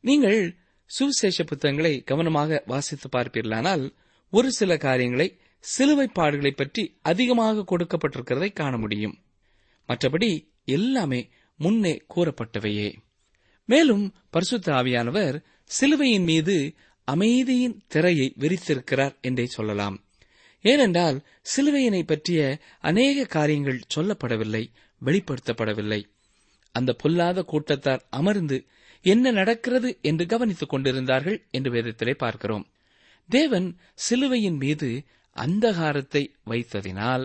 நீங்கள் 0.00 0.56
சுவிசேஷ 0.86 1.44
புத்தகங்களை 1.44 2.02
கவனமாக 2.02 2.62
வாசித்து 2.66 3.08
பார்ப்பீர்களானால் 3.08 3.94
ஒரு 4.30 4.50
சில 4.50 4.76
காரியங்களை 4.76 5.38
சிலுவை 5.58 6.10
பாடுகளை 6.14 6.50
பற்றி 6.50 6.98
அதிகமாக 7.02 7.64
கொடுக்கப்பட்டிருக்கிறதை 7.70 8.52
காண 8.52 8.76
முடியும். 8.76 9.22
மற்றபடி 9.88 10.48
எல்லாமே 10.64 11.30
முன்னே 11.56 12.02
கூறப்பட்டவையே. 12.14 12.94
மேலும் 13.64 14.14
பரிசுத்த 14.30 14.72
ஆவியானவர் 14.72 15.44
சிலுவையின் 15.64 16.24
மீது 16.24 16.74
அமைதியின் 17.04 17.82
திரையை 17.86 18.34
விரித்திருக்கிறார் 18.38 19.20
என்றே 19.20 19.46
சொல்லலாம். 19.46 20.03
ஏனென்றால் 20.64 21.16
சிலுவையினை 21.46 22.02
பற்றிய 22.06 22.40
அநேக 22.80 23.24
காரியங்கள் 23.26 23.80
சொல்லப்படவில்லை 23.94 24.62
வெளிப்படுத்தப்படவில்லை. 25.02 26.00
அந்த 26.74 26.92
பொல்லாத 26.92 27.38
கூட்டத்தார் 27.42 28.06
அமர்ந்து 28.10 28.58
என்ன 29.04 29.30
நடக்கிறது 29.30 29.98
என்று 30.02 30.26
கவனித்துக் 30.26 30.68
கொண்டிருந்தார்கள் 30.68 31.38
என்று 31.50 31.70
வேதத்திலே 31.70 32.14
பார்க்கிறோம். 32.14 32.64
தேவன் 33.28 33.68
சிலுவையின் 33.94 34.56
மீது 34.56 34.88
அந்தகாரத்தை 35.36 36.22
வைத்ததினால் 36.46 37.24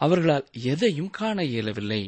அவர்களால் 0.00 0.46
எதையும் 0.64 1.10
காண 1.10 1.38
இயலவில்லை. 1.44 2.02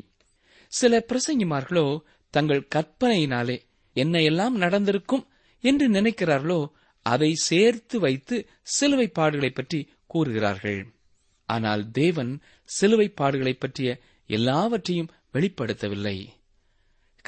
சில 0.72 1.04
பிரசங்கிமார்களோ 1.08 1.86
தங்கள் 2.34 2.68
கற்பனையினாலே 2.74 3.56
என்ன 3.96 4.22
எல்லாம் 4.22 4.56
நடந்திருக்கும் 4.56 5.24
என்று 5.64 5.86
நினைக்கிறார்களோ 5.90 6.60
அதை 7.06 7.34
சேர்த்து 7.40 7.96
வைத்து 8.00 8.36
சிலுவை 8.62 9.06
பாடுகளைப் 9.08 9.54
பற்றி 9.54 9.80
கூறுகிறார்கள். 10.12 10.94
ஆனால் 11.46 11.90
தேவன் 11.90 12.40
சிலுவை 12.64 13.12
பாடுகளைப் 13.20 13.60
பற்றிய 13.60 14.00
எல்லாவற்றையும் 14.26 15.08
வெளிப்படுத்தவில்லை. 15.32 16.26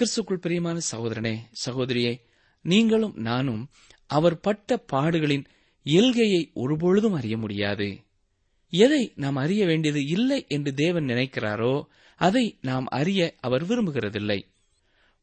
கிறிஸ்துக்குள் 0.00 0.36
பிரியமான 0.36 0.78
சகோதரனே 0.92 1.36
சகோதரியே 1.66 2.20
நீங்களும் 2.62 3.16
நானும் 3.16 3.68
அவர் 4.06 4.40
பட்ட 4.40 4.84
பாடுகளின் 4.92 5.44
இயல்கையை 5.82 6.50
ஒருபொழுதும் 6.54 7.12
அறிய 7.12 7.36
முடியாது. 7.36 7.98
எதை 8.68 9.12
நாம் 9.16 9.36
அறிய 9.36 9.66
வேண்டியது 9.66 10.06
இல்லை 10.06 10.44
என்று 10.48 10.74
தேவன் 10.74 11.04
நினைக்கிறாரோ 11.04 11.86
அதை 12.16 12.58
நாம் 12.60 12.86
அறிய 12.86 13.34
அவர் 13.40 13.66
விரும்புகிறதில்லை. 13.66 14.42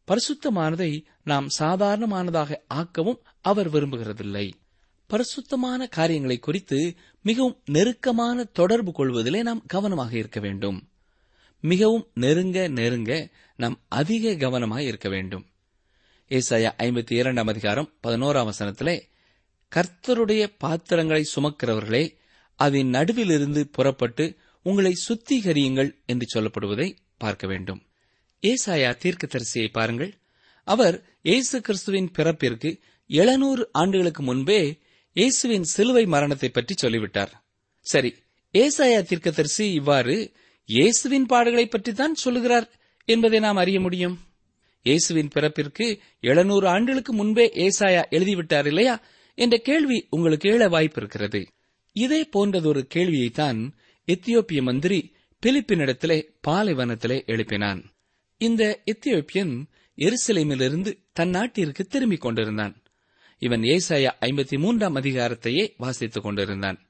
பரிசுத்தமானதை 0.07 1.03
நாம் 1.23 1.47
சாதாரணமானதாக 1.59 2.55
ஆக்கவும் 2.73 3.19
அவர் 3.41 3.71
விரும்புகிறதில்லை. 3.71 4.51
பரிசுத்தமான 5.11 5.87
காரியங்களை 5.87 6.39
குறித்து 6.39 6.95
மிகவும் 7.21 7.57
நெருக்கமான 7.65 8.43
தொடர்பு 8.43 8.91
கொள்வதிலே 8.91 9.41
நாம் 9.41 9.65
கவனமாக 9.65 10.17
இருக்க 10.17 10.39
வேண்டும். 10.39 10.89
மிகவும் 11.59 12.07
நெருங்க 12.13 12.67
நெருங்க 12.67 13.29
நாம் 13.55 13.79
அதிக 13.87 14.35
கவனமாக 14.35 14.83
இருக்க 14.83 15.09
வேண்டும். 15.09 15.43
ஏசாயா 16.29 16.69
ஐம்பத்தி 16.85 17.13
இரண்டாம் 17.13 17.47
அதிகாரம் 17.47 17.89
பதினோராம் 18.07 18.49
வசனத்திலே 18.51 19.01
கர்த்தருடைய 19.71 20.43
பாத்திரங்களை 20.57 21.23
சுமக்கிறவர்களே 21.35 22.17
அதன் 22.55 22.87
நடுவிலிருந்து 22.87 23.61
புறப்பட்டு 23.71 24.37
உங்களை 24.63 24.93
சுத்திகரியுங்கள் 25.07 25.91
என்று 26.05 26.27
சொல்லப்படுவதை 26.33 26.95
பார்க்க 27.17 27.47
வேண்டும். 27.47 27.81
ஏசாயா 28.41 28.95
தீர்க்க 28.97 29.27
தரிசியை 29.27 29.69
பாருங்கள். 29.71 30.13
அவர் 30.63 30.97
இயேசு 31.21 31.61
கிறிஸ்துவின் 31.61 32.11
பிறப்பிற்கு 32.17 32.79
எழுநூறு 33.07 33.69
ஆண்டுகளுக்கு 33.71 34.23
முன்பே 34.23 34.80
இயேசுவின் 35.15 35.63
சிலுவை 35.63 36.05
மரணத்தை 36.05 36.49
பற்றி 36.49 36.73
சொல்லிவிட்டார். 36.73 37.43
சரி 37.79 38.15
ஏசாயா 38.53 39.01
தீர்க்கதரிசி 39.01 39.73
இவ்வாறு 39.73 40.33
இயேசுவின் 40.69 41.25
பாடுகளை 41.25 41.65
பற்றித்தான் 41.69 42.13
சொல்லுகிறார் 42.13 42.67
என்பதை 43.05 43.39
நாம் 43.39 43.55
அறிய 43.55 43.79
முடியும். 43.79 44.19
இயேசுவின் 44.83 45.31
பிறப்பிற்கு 45.35 45.99
எழுநூறு 46.21 46.67
ஆண்டுகளுக்கு 46.67 47.13
முன்பே 47.13 47.51
ஏசாயா 47.55 48.03
எழுதிவிட்டார் 48.09 48.65
இல்லையா 48.65 49.03
என்ற 49.35 49.57
கேள்வி 49.57 50.07
உங்களுக்கு 50.09 50.49
எழ 50.49 50.69
வாய்ப்பு 50.69 50.99
இருக்கிறது 51.01 51.41
இதே 51.93 52.29
போன்றதொரு 52.35 52.81
கேள்வியைத்தான் 52.95 53.59
எத்தியோப்பிய 54.07 54.61
மந்திரி 54.61 55.13
பிலிப்பினிடத்திலே 55.43 56.17
பாலைவனத்திலே 56.47 57.17
எழுப்பினான். 57.25 57.81
இந்த 58.37 58.63
எத்தியோப்பியன் 58.85 59.53
எருசலேமிலிருந்து 59.97 60.91
தன் 61.13 61.29
நாட்டிற்கு 61.29 61.83
திரும்பிக் 61.85 62.21
கொண்டிருந்தான். 62.21 62.80
இவன் 63.41 63.61
ஏசாயா 63.61 64.11
ஐம்பத்தி 64.19 64.57
மூன்றாம் 64.57 64.95
அதிகாரத்தையே 64.95 65.73
வாசித்துக் 65.77 66.23
கொண்டிருந்தான். 66.23 66.89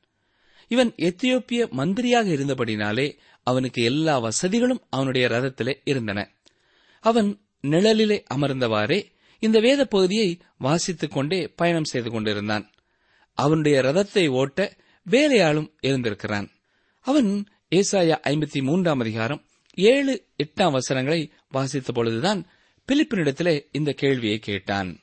இவன் 0.67 0.93
எத்தியோப்பிய 0.97 1.69
மந்திரியாக 1.69 2.29
இருந்தபடினாலே 2.29 3.17
அவனுக்கு 3.43 3.83
எல்லா 3.83 4.19
வசதிகளும் 4.19 4.81
அவனுடைய 4.89 5.27
ரதத்திலே 5.27 5.73
இருந்தன. 5.83 6.31
அவன் 6.99 7.29
நிழலிலே 7.61 8.23
அமர்ந்தவாறே 8.35 8.99
இந்த 9.39 9.59
வேத 9.59 9.85
பகுதியை 9.85 10.39
வாசித்துக் 10.57 11.11
கொண்டே 11.11 11.47
பயணம் 11.47 11.83
செய்து 11.83 12.09
கொண்டிருந்தான். 12.11 12.71
அவனுடைய 13.33 13.81
ரதத்தை 13.81 14.29
ஓட்ட 14.29 14.75
வேலையாளும் 15.09 15.71
இருந்திருக்கிறான் 15.81 16.49
அவன் 16.99 17.45
ஏசாயா 17.75 18.17
ஐம்பத்தி 18.27 18.63
மூன்றாம் 18.63 18.99
அதிகாரம் 18.99 19.45
ஏழு 19.73 20.27
எட்டாம் 20.43 20.71
வசனங்களை 20.71 21.31
வாசித்த 21.49 21.91
பொழுதுதான் 21.91 22.45
பிலிப்பினிடத்திலே 22.87 23.65
இந்த 23.71 23.91
கேள்வியை 23.91 24.39
கேட்டான். 24.39 24.99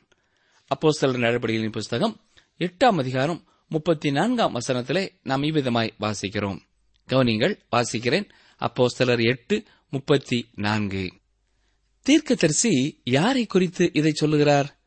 அப்போஸ்தலர் 0.74 1.18
நடவடிக்கைகளின் 1.18 1.72
புஸ்தகம் 1.72 2.20
எட்டாம் 2.58 2.98
அதிகாரம் 2.98 3.44
முப்பத்தி 3.68 4.10
நான்காம் 4.10 4.54
வசனத்திலே 4.54 5.12
நாம் 5.22 5.42
இவ்விதமாய் 5.42 5.90
வாசிக்கிறோம். 6.00 6.60
கவனிங்கள் 7.08 7.58
வாசிக்கிறேன். 7.72 8.30
அப்போஸ்தலர் 8.60 9.22
எட்டு 9.22 9.64
முப்பத்தி 9.90 10.48
நான்கு 10.54 11.12
தீர்க்கதரிசி 12.02 13.00
யாரை 13.04 13.46
குறித்து 13.46 13.90
இதை 13.92 14.12
சொல்லுகிறார்? 14.12 14.78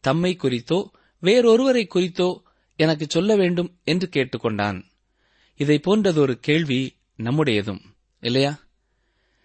தம்மை 0.00 0.36
குறித்தோ 0.36 0.90
வேறொருவரை 1.22 1.86
குறித்தோ 1.86 2.42
எனக்கு 2.76 3.06
சொல்ல 3.08 3.36
வேண்டும் 3.36 3.78
என்று 3.84 4.08
கேட்டுக்கொண்டான். 4.12 4.84
இதை 5.56 5.80
போன்றதொரு 5.84 6.32
கேள்வி 6.32 6.96
நம்முடையதும் 7.16 7.80
இல்லையா? 8.20 8.58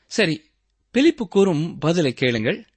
சரி 0.06 0.44
பிலிப்பு 0.92 1.28
கூறும் 1.28 1.78
பதிலை 1.78 2.14
கேளுங்கள். 2.14 2.68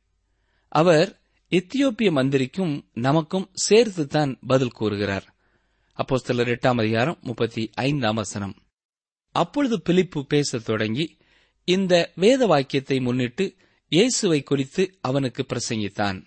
அவர் 0.69 1.18
எத்தியோப்பிய 1.51 2.11
மந்திரிக்கும் 2.11 2.89
நமக்கும் 2.93 3.51
சேர்த்துத்தான் 3.69 4.37
பதில் 4.47 4.71
கூறுகிறார். 4.71 5.35
அப்போஸ்தலர் 5.97 6.51
எட்டாம் 6.55 6.79
அதிகாரம் 6.79 7.19
முப்பத்தி 7.21 7.71
ஐந்தாம் 7.75 8.15
வசனம். 8.15 8.55
அப்பொழுது 9.31 9.81
பிலிப்பு 9.81 10.27
பேசத் 10.27 10.65
தொடங்கி 10.65 11.17
இந்த 11.65 12.13
வேத 12.15 12.47
வாக்கியத்தை 12.47 13.01
முன்னிட்டு 13.01 13.57
இயேசுவை 13.89 14.43
குறித்து 14.43 14.99
அவனுக்கு 15.01 15.47
பிரசங்கித்தான். 15.49 16.27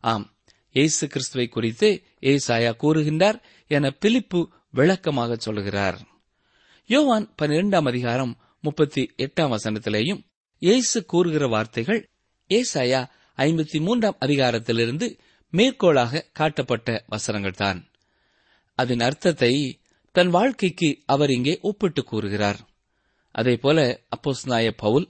ஆம் 0.00 0.36
இயேசு 0.70 1.06
கிறிஸ்துவை 1.06 1.48
குறித்து 1.48 2.04
ஏசாயா 2.20 2.72
கூறுகின்றார் 2.82 3.42
என 3.66 3.90
பிலிப்பு 3.90 4.48
விளக்கமாக 4.70 5.36
சொல்கிறார். 5.36 6.00
யோவான் 6.86 7.34
பன்னிரெண்டாம் 7.42 7.88
அதிகாரம் 7.88 8.36
முப்பத்தி 8.60 9.14
எட்டாம் 9.16 9.56
வசனத்திலேயும் 9.56 10.22
இயேசு 10.58 11.04
கூறுகிற 11.04 11.46
வார்த்தைகள் 11.46 12.10
ஏசாயா 12.50 13.10
ஐம்பத்தி 13.36 13.80
மூன்றாம் 13.80 14.16
அதிகாரத்திலிருந்து 14.20 15.18
மேற்கோளாக 15.50 16.24
காட்டப்பட்ட 16.32 17.04
வசனங்கள்தான் 17.10 17.84
அதன் 18.74 19.00
அர்த்தத்தை 19.00 19.80
தன் 20.12 20.28
வாழ்க்கைக்கு 20.28 21.02
அவர் 21.06 21.30
இங்கே 21.30 21.58
ஒப்பிட்டு 21.62 22.04
கூறுகிறார். 22.04 22.68
அதேபோல 23.30 24.00
அப்போஸ் 24.16 24.46
நாய 24.46 24.70
பவுல் 24.70 25.08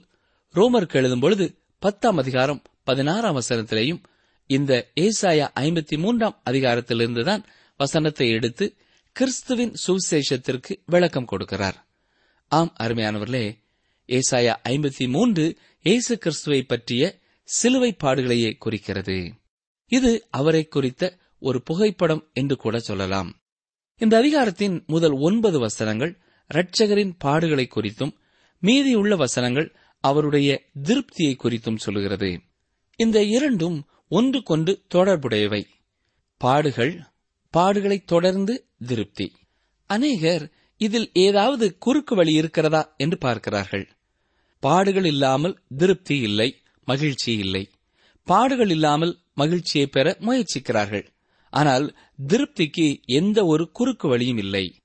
ரோமருக்கு 0.55 0.93
எழுதும் 0.93 1.19
பொழுது 1.19 1.57
பத்தாம் 1.79 2.17
அதிகாரம் 2.17 2.61
பதினாறாம் 2.83 3.39
வசனத்திலேயும் 3.39 4.03
இந்த 4.47 4.91
ஏசாயா 4.95 5.47
ஐம்பத்தி 5.59 5.97
மூன்றாம் 5.97 6.41
அதிகாரத்திலிருந்துதான் 6.49 7.43
வசனத்தை 7.77 8.29
எடுத்து 8.29 8.75
கிறிஸ்துவின் 9.11 9.73
சுவிசேஷத்திற்கு 9.87 10.77
விளக்கம் 10.85 11.27
கொடுக்கிறார். 11.31 11.73
ஆம் 12.47 12.75
அருமையானவர்களே 12.79 13.57
ஏசாயா 14.07 14.55
ஐம்பத்தி 14.69 15.09
மூன்று 15.09 15.57
இயேசு 15.81 16.17
கிறிஸ்துவை 16.17 16.63
பற்றிய 16.63 17.21
சிலுவை 17.43 17.95
பாடுகளையே 18.03 18.57
குறிக்கிறது. 18.57 19.33
இது 19.87 20.27
அவரை 20.29 20.67
குறித்த 20.67 21.17
ஒரு 21.39 21.61
புகைப்படம் 21.61 22.29
என்று 22.33 22.55
கூட 22.55 22.79
சொல்லலாம். 22.79 23.43
இந்த 23.97 24.17
அதிகாரத்தின் 24.17 24.83
முதல் 24.87 25.11
ஒன்பது 25.11 25.59
வசனங்கள் 25.59 26.19
இரட்சகரின் 26.53 27.15
பாடுகளை 27.23 27.69
குறித்தும் 27.75 28.13
மீதியுள்ள 28.59 29.15
வசனங்கள் 29.15 29.75
அவருடைய 29.99 30.63
திருப்தியை 30.83 31.35
குறித்தும் 31.35 31.77
சொல்லுகிறது. 31.77 32.41
இந்த 32.95 33.23
இரண்டும் 33.23 33.87
ஒன்றுக்கொண்டு 34.07 34.83
தொடர்புடையவை. 34.87 35.65
பாடுகள் 36.37 37.01
பாடுகளை 37.57 38.03
தொடர்ந்து 38.05 38.67
திருப்தி. 38.85 39.35
அநேகர் 39.85 40.51
இதில் 40.77 41.09
ஏதாவது 41.13 41.77
குறுக்கு 41.77 42.15
வழி 42.15 42.33
இருக்கிறதா 42.33 42.93
என்று 42.97 43.17
பார்க்கிறார்கள். 43.17 43.89
பாடுகள் 44.59 45.05
இல்லாமல் 45.05 45.61
திருப்தி 45.77 46.19
இல்லை. 46.19 46.62
மகிழ்ச்சி 46.85 47.37
இல்லை. 47.37 47.69
பாடுகள் 48.23 48.69
இல்லாமல் 48.69 49.19
மகிழ்ச்சியை 49.33 49.87
பெற 49.87 50.17
முயற்சிக்கிறார்கள். 50.19 51.05
ஆனால் 51.49 51.95
திருப்திக்கு 52.27 53.01
எந்த 53.05 53.45
ஒரு 53.45 53.71
குறுக்கு 53.71 54.07
வழியும் 54.07 54.37
இல்லை. 54.37 54.75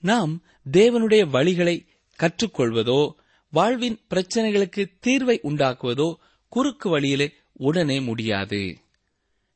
நாம் 0.00 0.42
தேவனுடைய 0.72 1.22
வழிகளை 1.26 1.86
கற்றுக்கொள்வதோ 2.18 3.10
வாழ்வின் 3.50 3.98
பிரச்சனைகளுக்கு 4.10 4.82
தீர்வை 5.06 5.36
உண்டாக்குவதோ 5.42 6.14
குறுக்கு 6.48 6.88
வழியிலே 6.88 7.32
உடனே 7.52 8.00
முடியாது. 8.00 8.78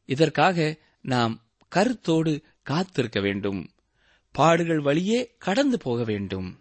இதற்காக 0.04 0.76
நாம் 1.00 1.42
கருத்தோடு 1.68 2.42
காத்திருக்க 2.62 3.20
வேண்டும். 3.20 3.70
பாடுகள் 4.32 4.80
வழியே 4.80 5.34
கடந்து 5.38 5.78
போக 5.78 6.04
வேண்டும். 6.04 6.60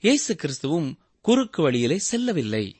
இயேசு 0.00 0.34
கிறிஸ்துவும் 0.34 0.94
குறுக்கு 1.20 1.62
வழியிலே 1.62 1.98
செல்லவில்லை. 1.98 2.76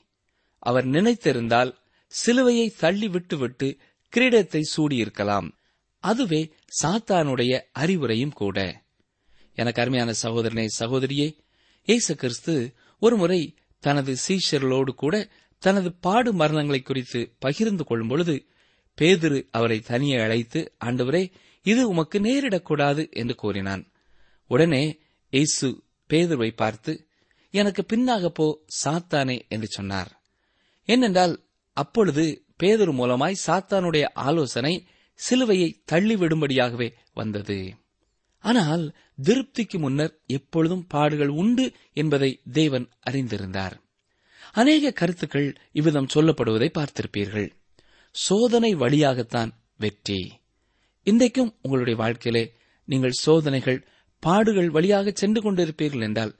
அவர் 0.58 0.86
நினைத்திருந்தால் 0.86 1.72
சிலுவையை 2.12 2.66
தள்ளி 2.78 3.08
விட்டுவிட்டு 3.08 3.68
கிரீடத்தை 4.12 4.62
சூடியிருக்கலாம். 4.76 5.48
அதுவே 6.04 6.52
சாத்தானுடைய 6.82 7.52
அறிவுரையும் 7.78 8.32
கூட. 8.32 8.58
எனக்கு 9.54 9.82
அருமையான 9.82 10.12
சகோதரனே 10.22 10.66
சகோதரியே 10.78 11.28
இயேசு 11.88 12.16
கிறிஸ்து 12.16 12.54
ஒருமுறை 12.98 13.40
தனது 13.78 14.12
சீஷர்களோடு 14.26 14.92
கூட 14.94 15.14
தனது 15.62 15.92
பாடு 16.00 16.30
மரணங்களை 16.32 16.82
குறித்து 16.82 17.20
பகிர்ந்து 17.38 17.84
கொள்ளும் 17.84 18.08
பொழுது 18.08 18.34
பேதிரு 18.98 19.38
அவரை 19.50 19.78
தனியே 19.80 20.16
அழைத்து 20.20 20.60
ஆண்டவரே 20.84 21.32
இது 21.62 21.88
உமக்கு 21.88 22.18
நேரிடக்கூடாது 22.20 23.02
என்று 23.12 23.34
கூறினான். 23.34 23.82
உடனே 24.50 25.00
இயேசு 25.32 25.68
பேதுருவை 26.10 26.50
பார்த்து 26.54 26.92
எனக்கு 27.54 27.82
பின்னாக 27.92 28.26
போ 28.28 28.46
சாத்தானே 28.84 29.36
என்று 29.48 29.66
சொன்னார். 29.66 30.10
ஏனென்றால் 30.88 31.34
அப்பொழுது 31.82 32.24
பேதர் 32.56 32.92
மூலமாய் 32.92 33.42
சாத்தானுடைய 33.46 34.04
ஆலோசனை 34.22 34.74
சிலுவையை 35.20 35.68
தள்ளிவிடும்படியாகவே 35.92 36.88
வந்தது. 37.12 37.58
ஆனால் 38.44 38.84
திருப்திக்கு 39.18 39.78
முன்னர் 39.78 40.14
எப்பொழுதும் 40.30 40.84
பாடுகள் 40.86 41.32
உண்டு 41.40 41.64
என்பதை 41.92 42.30
தேவன் 42.52 42.86
அறிந்திருந்தார். 43.10 43.76
அநேக 44.52 44.92
கருத்துக்கள் 44.92 45.48
இவ்விதம் 45.72 46.12
சொல்லப்படுவதை 46.14 46.68
பார்த்திருப்பீர்கள். 46.78 47.48
சோதனை 48.14 48.70
வழியாகத்தான் 48.74 49.50
வெற்றி. 49.76 50.20
இன்றைக்கும் 51.06 51.52
உங்களுடைய 51.62 51.96
வாழ்க்கையிலே 51.96 52.44
நீங்கள் 52.88 53.20
சோதனைகள் 53.20 53.80
பாடுகள் 54.22 54.70
வழியாக 54.70 55.12
சென்று 55.12 55.40
கொண்டிருப்பீர்கள் 55.42 56.04
என்றால் 56.08 56.32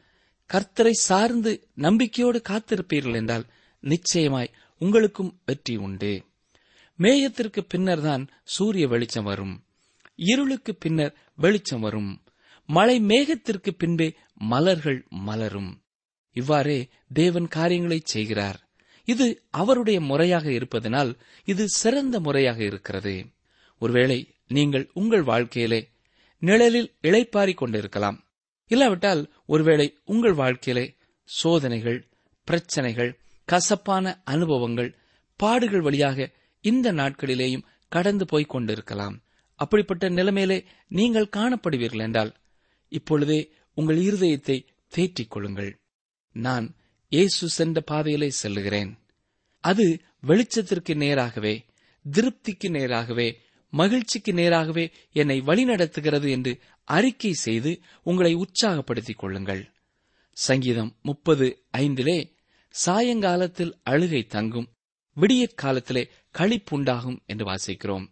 கர்த்தரை 0.51 0.95
சார்ந்து 1.09 1.53
நம்பிக்கையோடு 1.79 2.39
காத்திருப்பீர்கள் 2.49 3.19
என்றால் 3.21 3.47
நிச்சயமாய் 3.83 4.55
உங்களுக்கும் 4.81 5.41
வெற்றி 5.47 5.77
உண்டு. 5.77 6.13
மேயத்திற்கு 6.99 7.61
பின்னர்தான் 7.69 8.29
சூரிய 8.45 8.89
வெளிச்சம் 8.89 9.25
வரும். 9.25 9.65
இருளுக்கு 10.15 10.75
பின்னர் 10.75 11.15
வெளிச்சம் 11.37 11.81
வரும். 11.81 12.23
மழை 12.67 13.01
மேகத்திற்கு 13.01 13.71
பின்பே 13.79 14.15
மலர்கள் 14.35 15.07
மலரும். 15.09 15.83
இவ்வாறே 16.33 16.89
தேவன் 17.13 17.49
காரியங்களை 17.49 18.01
செய்கிறார். 18.05 18.59
இது 19.05 19.43
அவருடைய 19.51 20.01
முறையாக 20.01 20.53
இருப்பதனால் 20.53 21.19
இது 21.45 21.69
சிறந்த 21.69 22.21
முறையாக 22.21 22.65
இருக்கிறது. 22.65 23.27
ஒருவேளை 23.79 24.19
நீங்கள் 24.49 24.91
உங்கள் 24.93 25.23
வாழ்க்கையிலே 25.23 25.89
நிழலில் 26.39 26.95
இளைப்பாறிக் 27.03 27.61
கொண்டிருக்கலாம். 27.63 28.19
இல்லாவிட்டால் 28.67 29.23
ஒருவேளை 29.47 29.99
உங்கள் 30.05 30.33
வாழ்க்கையிலே 30.33 30.95
சோதனைகள் 31.25 32.09
பிரச்சனைகள் 32.45 33.19
கசப்பான 33.51 34.23
அனுபவங்கள் 34.25 34.91
பாடுகள் 35.41 35.81
வழியாக 35.81 36.31
இந்த 36.65 36.93
நாட்களிலேயும் 36.93 37.67
கடந்து 37.89 38.25
போய்க் 38.27 38.49
கொண்டிருக்கலாம். 38.49 39.17
அப்படிப்பட்ட 39.55 40.09
நிலைமையிலே 40.09 40.59
நீங்கள் 40.89 41.33
காணப்படுவீர்கள் 41.37 42.05
என்றால் 42.07 42.33
இப்பொழுதே 42.89 43.41
உங்கள் 43.77 43.99
இருதயத்தை 43.99 44.57
தேற்றிக் 44.89 45.31
கொள்ளுங்கள். 45.31 45.73
நான் 46.37 46.67
இயேசு 47.13 47.49
சென்ற 47.49 47.81
பாதையிலே 47.81 48.29
செல்லுகிறேன். 48.43 48.91
அது 49.65 49.87
வெளிச்சத்திற்கு 50.27 50.95
நேராகவே 50.95 51.55
திருப்திக்கு 52.07 52.69
நேராகவே 52.71 53.29
மகிழ்ச்சிக்கு 53.73 54.33
நேராகவே 54.33 54.85
என்னை 55.13 55.39
வழிநடத்துகிறது 55.41 56.29
என்று 56.31 56.53
அறிக்கை 56.89 57.33
செய்து 57.47 57.73
உங்களை 58.03 58.33
உற்சாகப்படுத்திக் 58.37 59.21
கொள்ளுங்கள். 59.23 59.63
சங்கீதம் 60.37 60.93
முப்பது 61.03 61.47
ஐந்திலே 61.79 62.19
சாயங்காலத்தில் 62.71 63.81
அழுகை 63.83 64.27
தங்கும் 64.27 64.69
விடியற் 65.15 65.57
காலத்திலே 65.57 66.09
களிப்புண்டாகும் 66.39 67.19
என்று 67.27 67.45
வாசிக்கிறோம். 67.45 68.07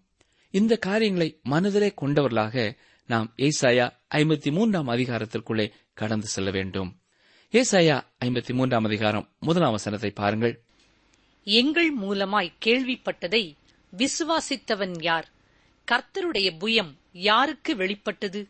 இந்த 0.50 0.76
காரியங்களை 0.76 1.40
மனதிலே 1.42 1.94
கொண்டவர்களாக 1.94 2.76
நாம் 3.06 3.34
ஏசாயா 3.36 3.92
ஐம்பத்தி 4.14 4.52
மூன்றாம் 4.52 4.88
அதிகாரத்திற்குள்ளே 4.88 5.70
கடந்து 5.92 6.26
செல்ல 6.26 6.50
வேண்டும். 6.50 7.00
ஏசாயா 7.52 8.02
ஐம்பத்தி 8.24 8.52
மூன்றாம் 8.52 8.84
அதிகாரம் 8.84 9.28
முதலாம் 9.40 9.70
வசனத்தை 9.70 10.10
பாருங்கள். 10.10 10.64
எங்கள் 11.44 11.98
மூலமாய் 11.98 12.52
கேள்விப்பட்டதை 12.64 13.56
விசுவாசித்தவன் 13.96 15.02
யார்? 15.02 15.28
கர்த்தருடைய 15.92 16.50
புயம் 16.58 16.94
யாருக்கு 17.12 17.76
வெளிப்பட்டது? 17.76 18.48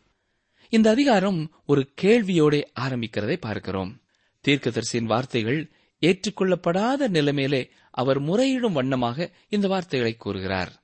இந்த 0.69 0.89
அதிகாரம் 0.89 1.51
ஒரு 1.65 1.89
கேள்வியோടെ 2.01 2.63
ஆரம்பிக்கிறதை 2.79 3.35
பார்க்கிறோம். 3.35 4.01
தீர்க்கதரிசியின் 4.47 5.05
வார்த்தைகள் 5.05 5.71
ஏற்றுக்கொள்ளப்படாத 5.99 7.07
நிலைமையிலே 7.07 7.69
அவர் 7.91 8.19
முறையிடும் 8.19 8.73
வண்ணமாக 8.73 9.31
இந்த 9.49 9.67
வார்த்தைகளை 9.67 10.15
கூறுகிறார். 10.15 10.83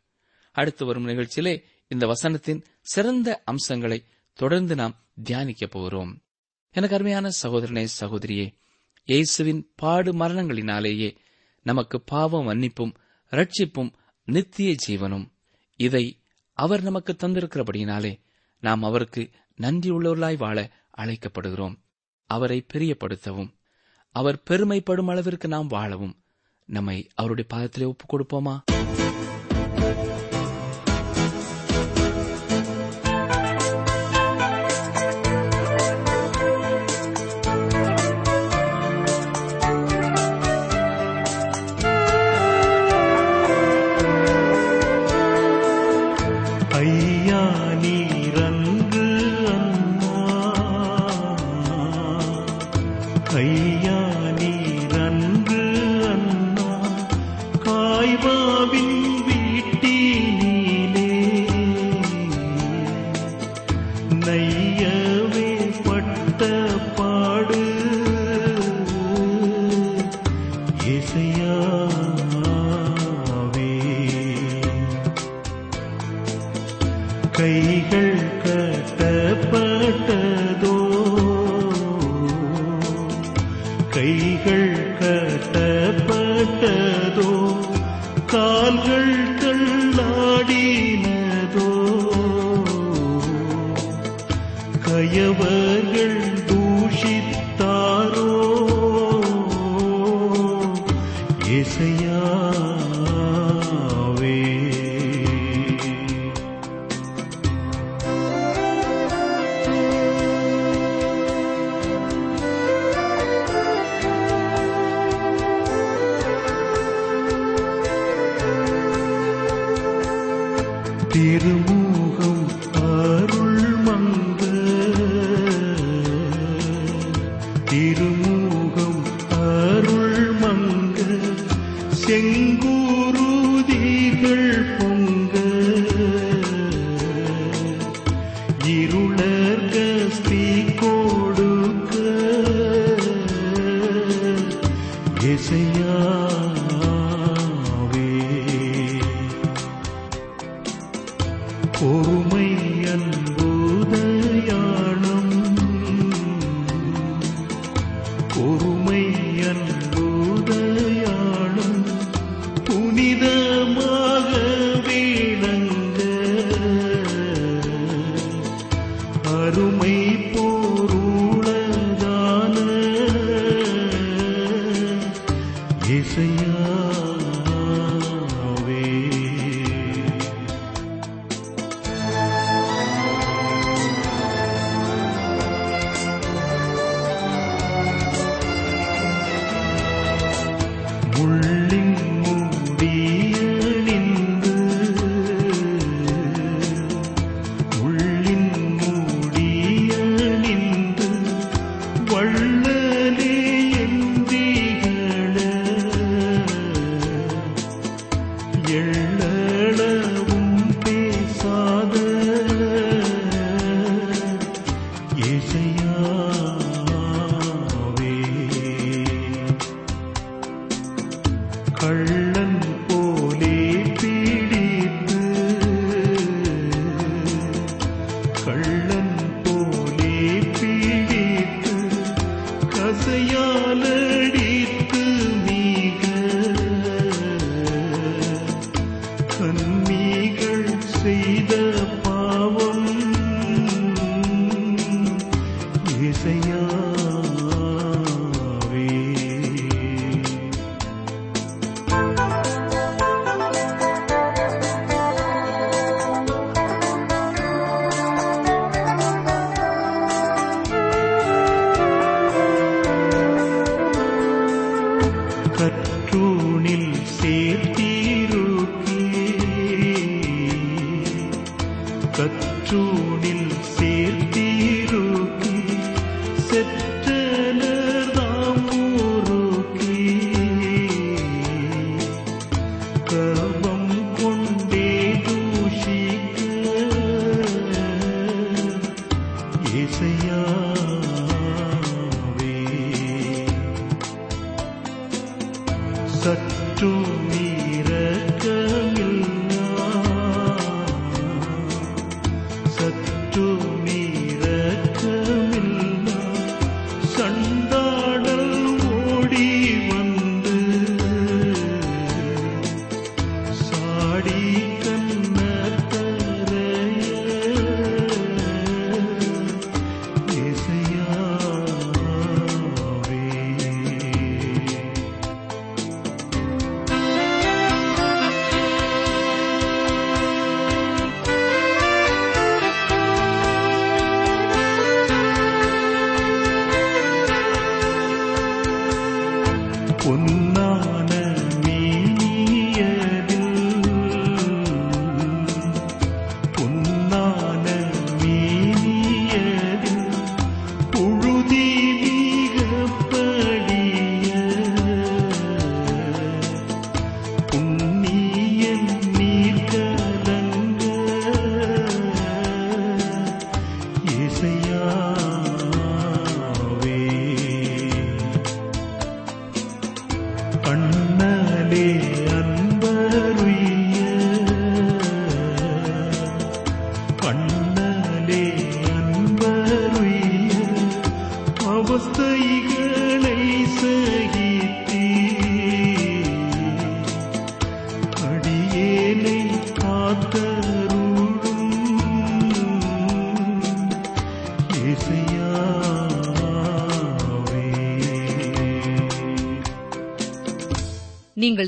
அடுத்து 0.52 0.86
வரும் 0.86 1.08
நிகழ்ச்சியிலே 1.08 1.64
இந்த 1.88 2.08
வசனத்தின் 2.08 2.64
சிறந்த 2.82 3.42
அம்சங்களை 3.46 4.06
தொடர்ந்து 4.34 4.76
நாம் 4.76 5.06
தியானிக்கப் 5.24 5.70
போகிறோம். 5.70 6.22
எனக்கு 6.72 6.96
அருமையான 6.96 7.30
சகோதரனே 7.44 7.88
சகோதரியே 8.00 8.54
இயேசுவின் 9.04 9.72
பாடு 9.76 10.14
மரணங்களினாலேயே 10.14 11.16
நமக்கு 11.64 12.02
பாவம் 12.02 12.48
மன்னிப்பும் 12.48 12.96
ரட்சிப்பும் 13.32 13.94
நித்திய 14.26 14.76
ஜீவனும். 14.88 15.28
இதை 15.76 16.22
அவர் 16.54 16.82
நமக்கு 16.82 17.14
தந்திருக்கிறபடியினாலே 17.14 18.20
நாம் 18.60 18.84
அவருக்கு 18.84 19.30
நன்றியுள்ளவர்களாய் 19.62 20.38
வாழ 20.38 20.72
அழைக்கப்படுகிறோம். 20.98 21.76
அவரை 22.26 22.66
பிரியப்படுத்தவும் 22.74 23.54
அவர் 24.16 24.44
பெருமைப்படும் 24.50 25.08
அளவிற்கு 25.08 25.48
நாம் 25.48 25.68
வாழவும். 25.68 26.16
நம்மை 26.66 27.08
அவருடைய 27.16 27.50
பாதத்திலே 27.54 27.86
ஒப்புக் 27.86 28.12
கொடுப்போமா 28.12 28.56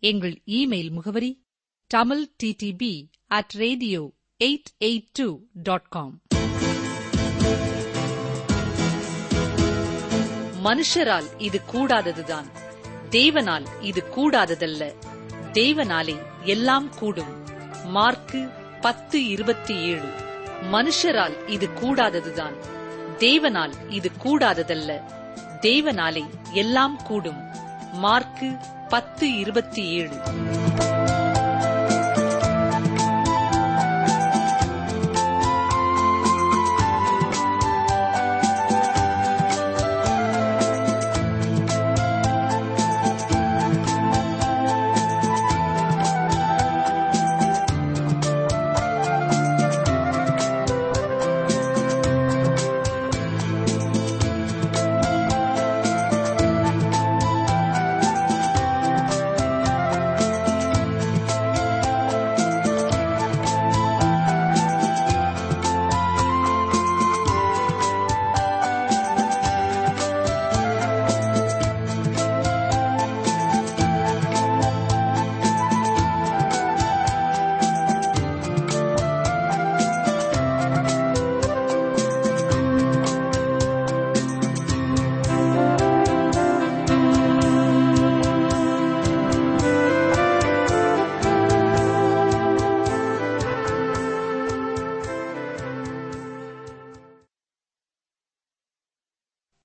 எங்கள் 0.00 0.42
இமெயில் 0.46 0.90
முகவரி 0.90 1.44
Tamil 1.86 2.30
DTP 2.42 3.10
at 3.26 3.50
radio 3.56 4.12
eight 4.44 4.64
eight 4.84 5.06
two 5.12 5.38
dot 5.52 5.88
com 5.88 6.20
மனுஷரால் 10.64 11.24
இது 11.38 11.60
கூடாததுதான். 11.72 12.44
தேவனால் 13.10 13.66
இது 13.80 14.04
கூடாததல்ல. 14.16 14.94
தேவனாலே 15.52 16.16
எல்லாம் 16.42 16.94
கூடும். 16.94 17.44
மார்க்கு 17.84 18.48
பத்து 18.80 19.26
இருபத்தி 19.26 19.74
ஏழு. 19.74 20.08
மனுஷரால் 20.72 21.48
இது 21.48 21.68
கூடாததுதான். 21.68 22.54
தேவனால் 23.18 23.72
இது 23.88 24.10
கூடாததல்ல. 24.24 25.02
தேவனாலே 25.60 26.24
எல்லாம் 26.52 27.02
கூடும். 27.02 27.42
மார்க்கு 27.92 28.76
பத்து 28.88 29.36
இருபத்தி 29.36 29.82
ஏழு. 29.88 30.16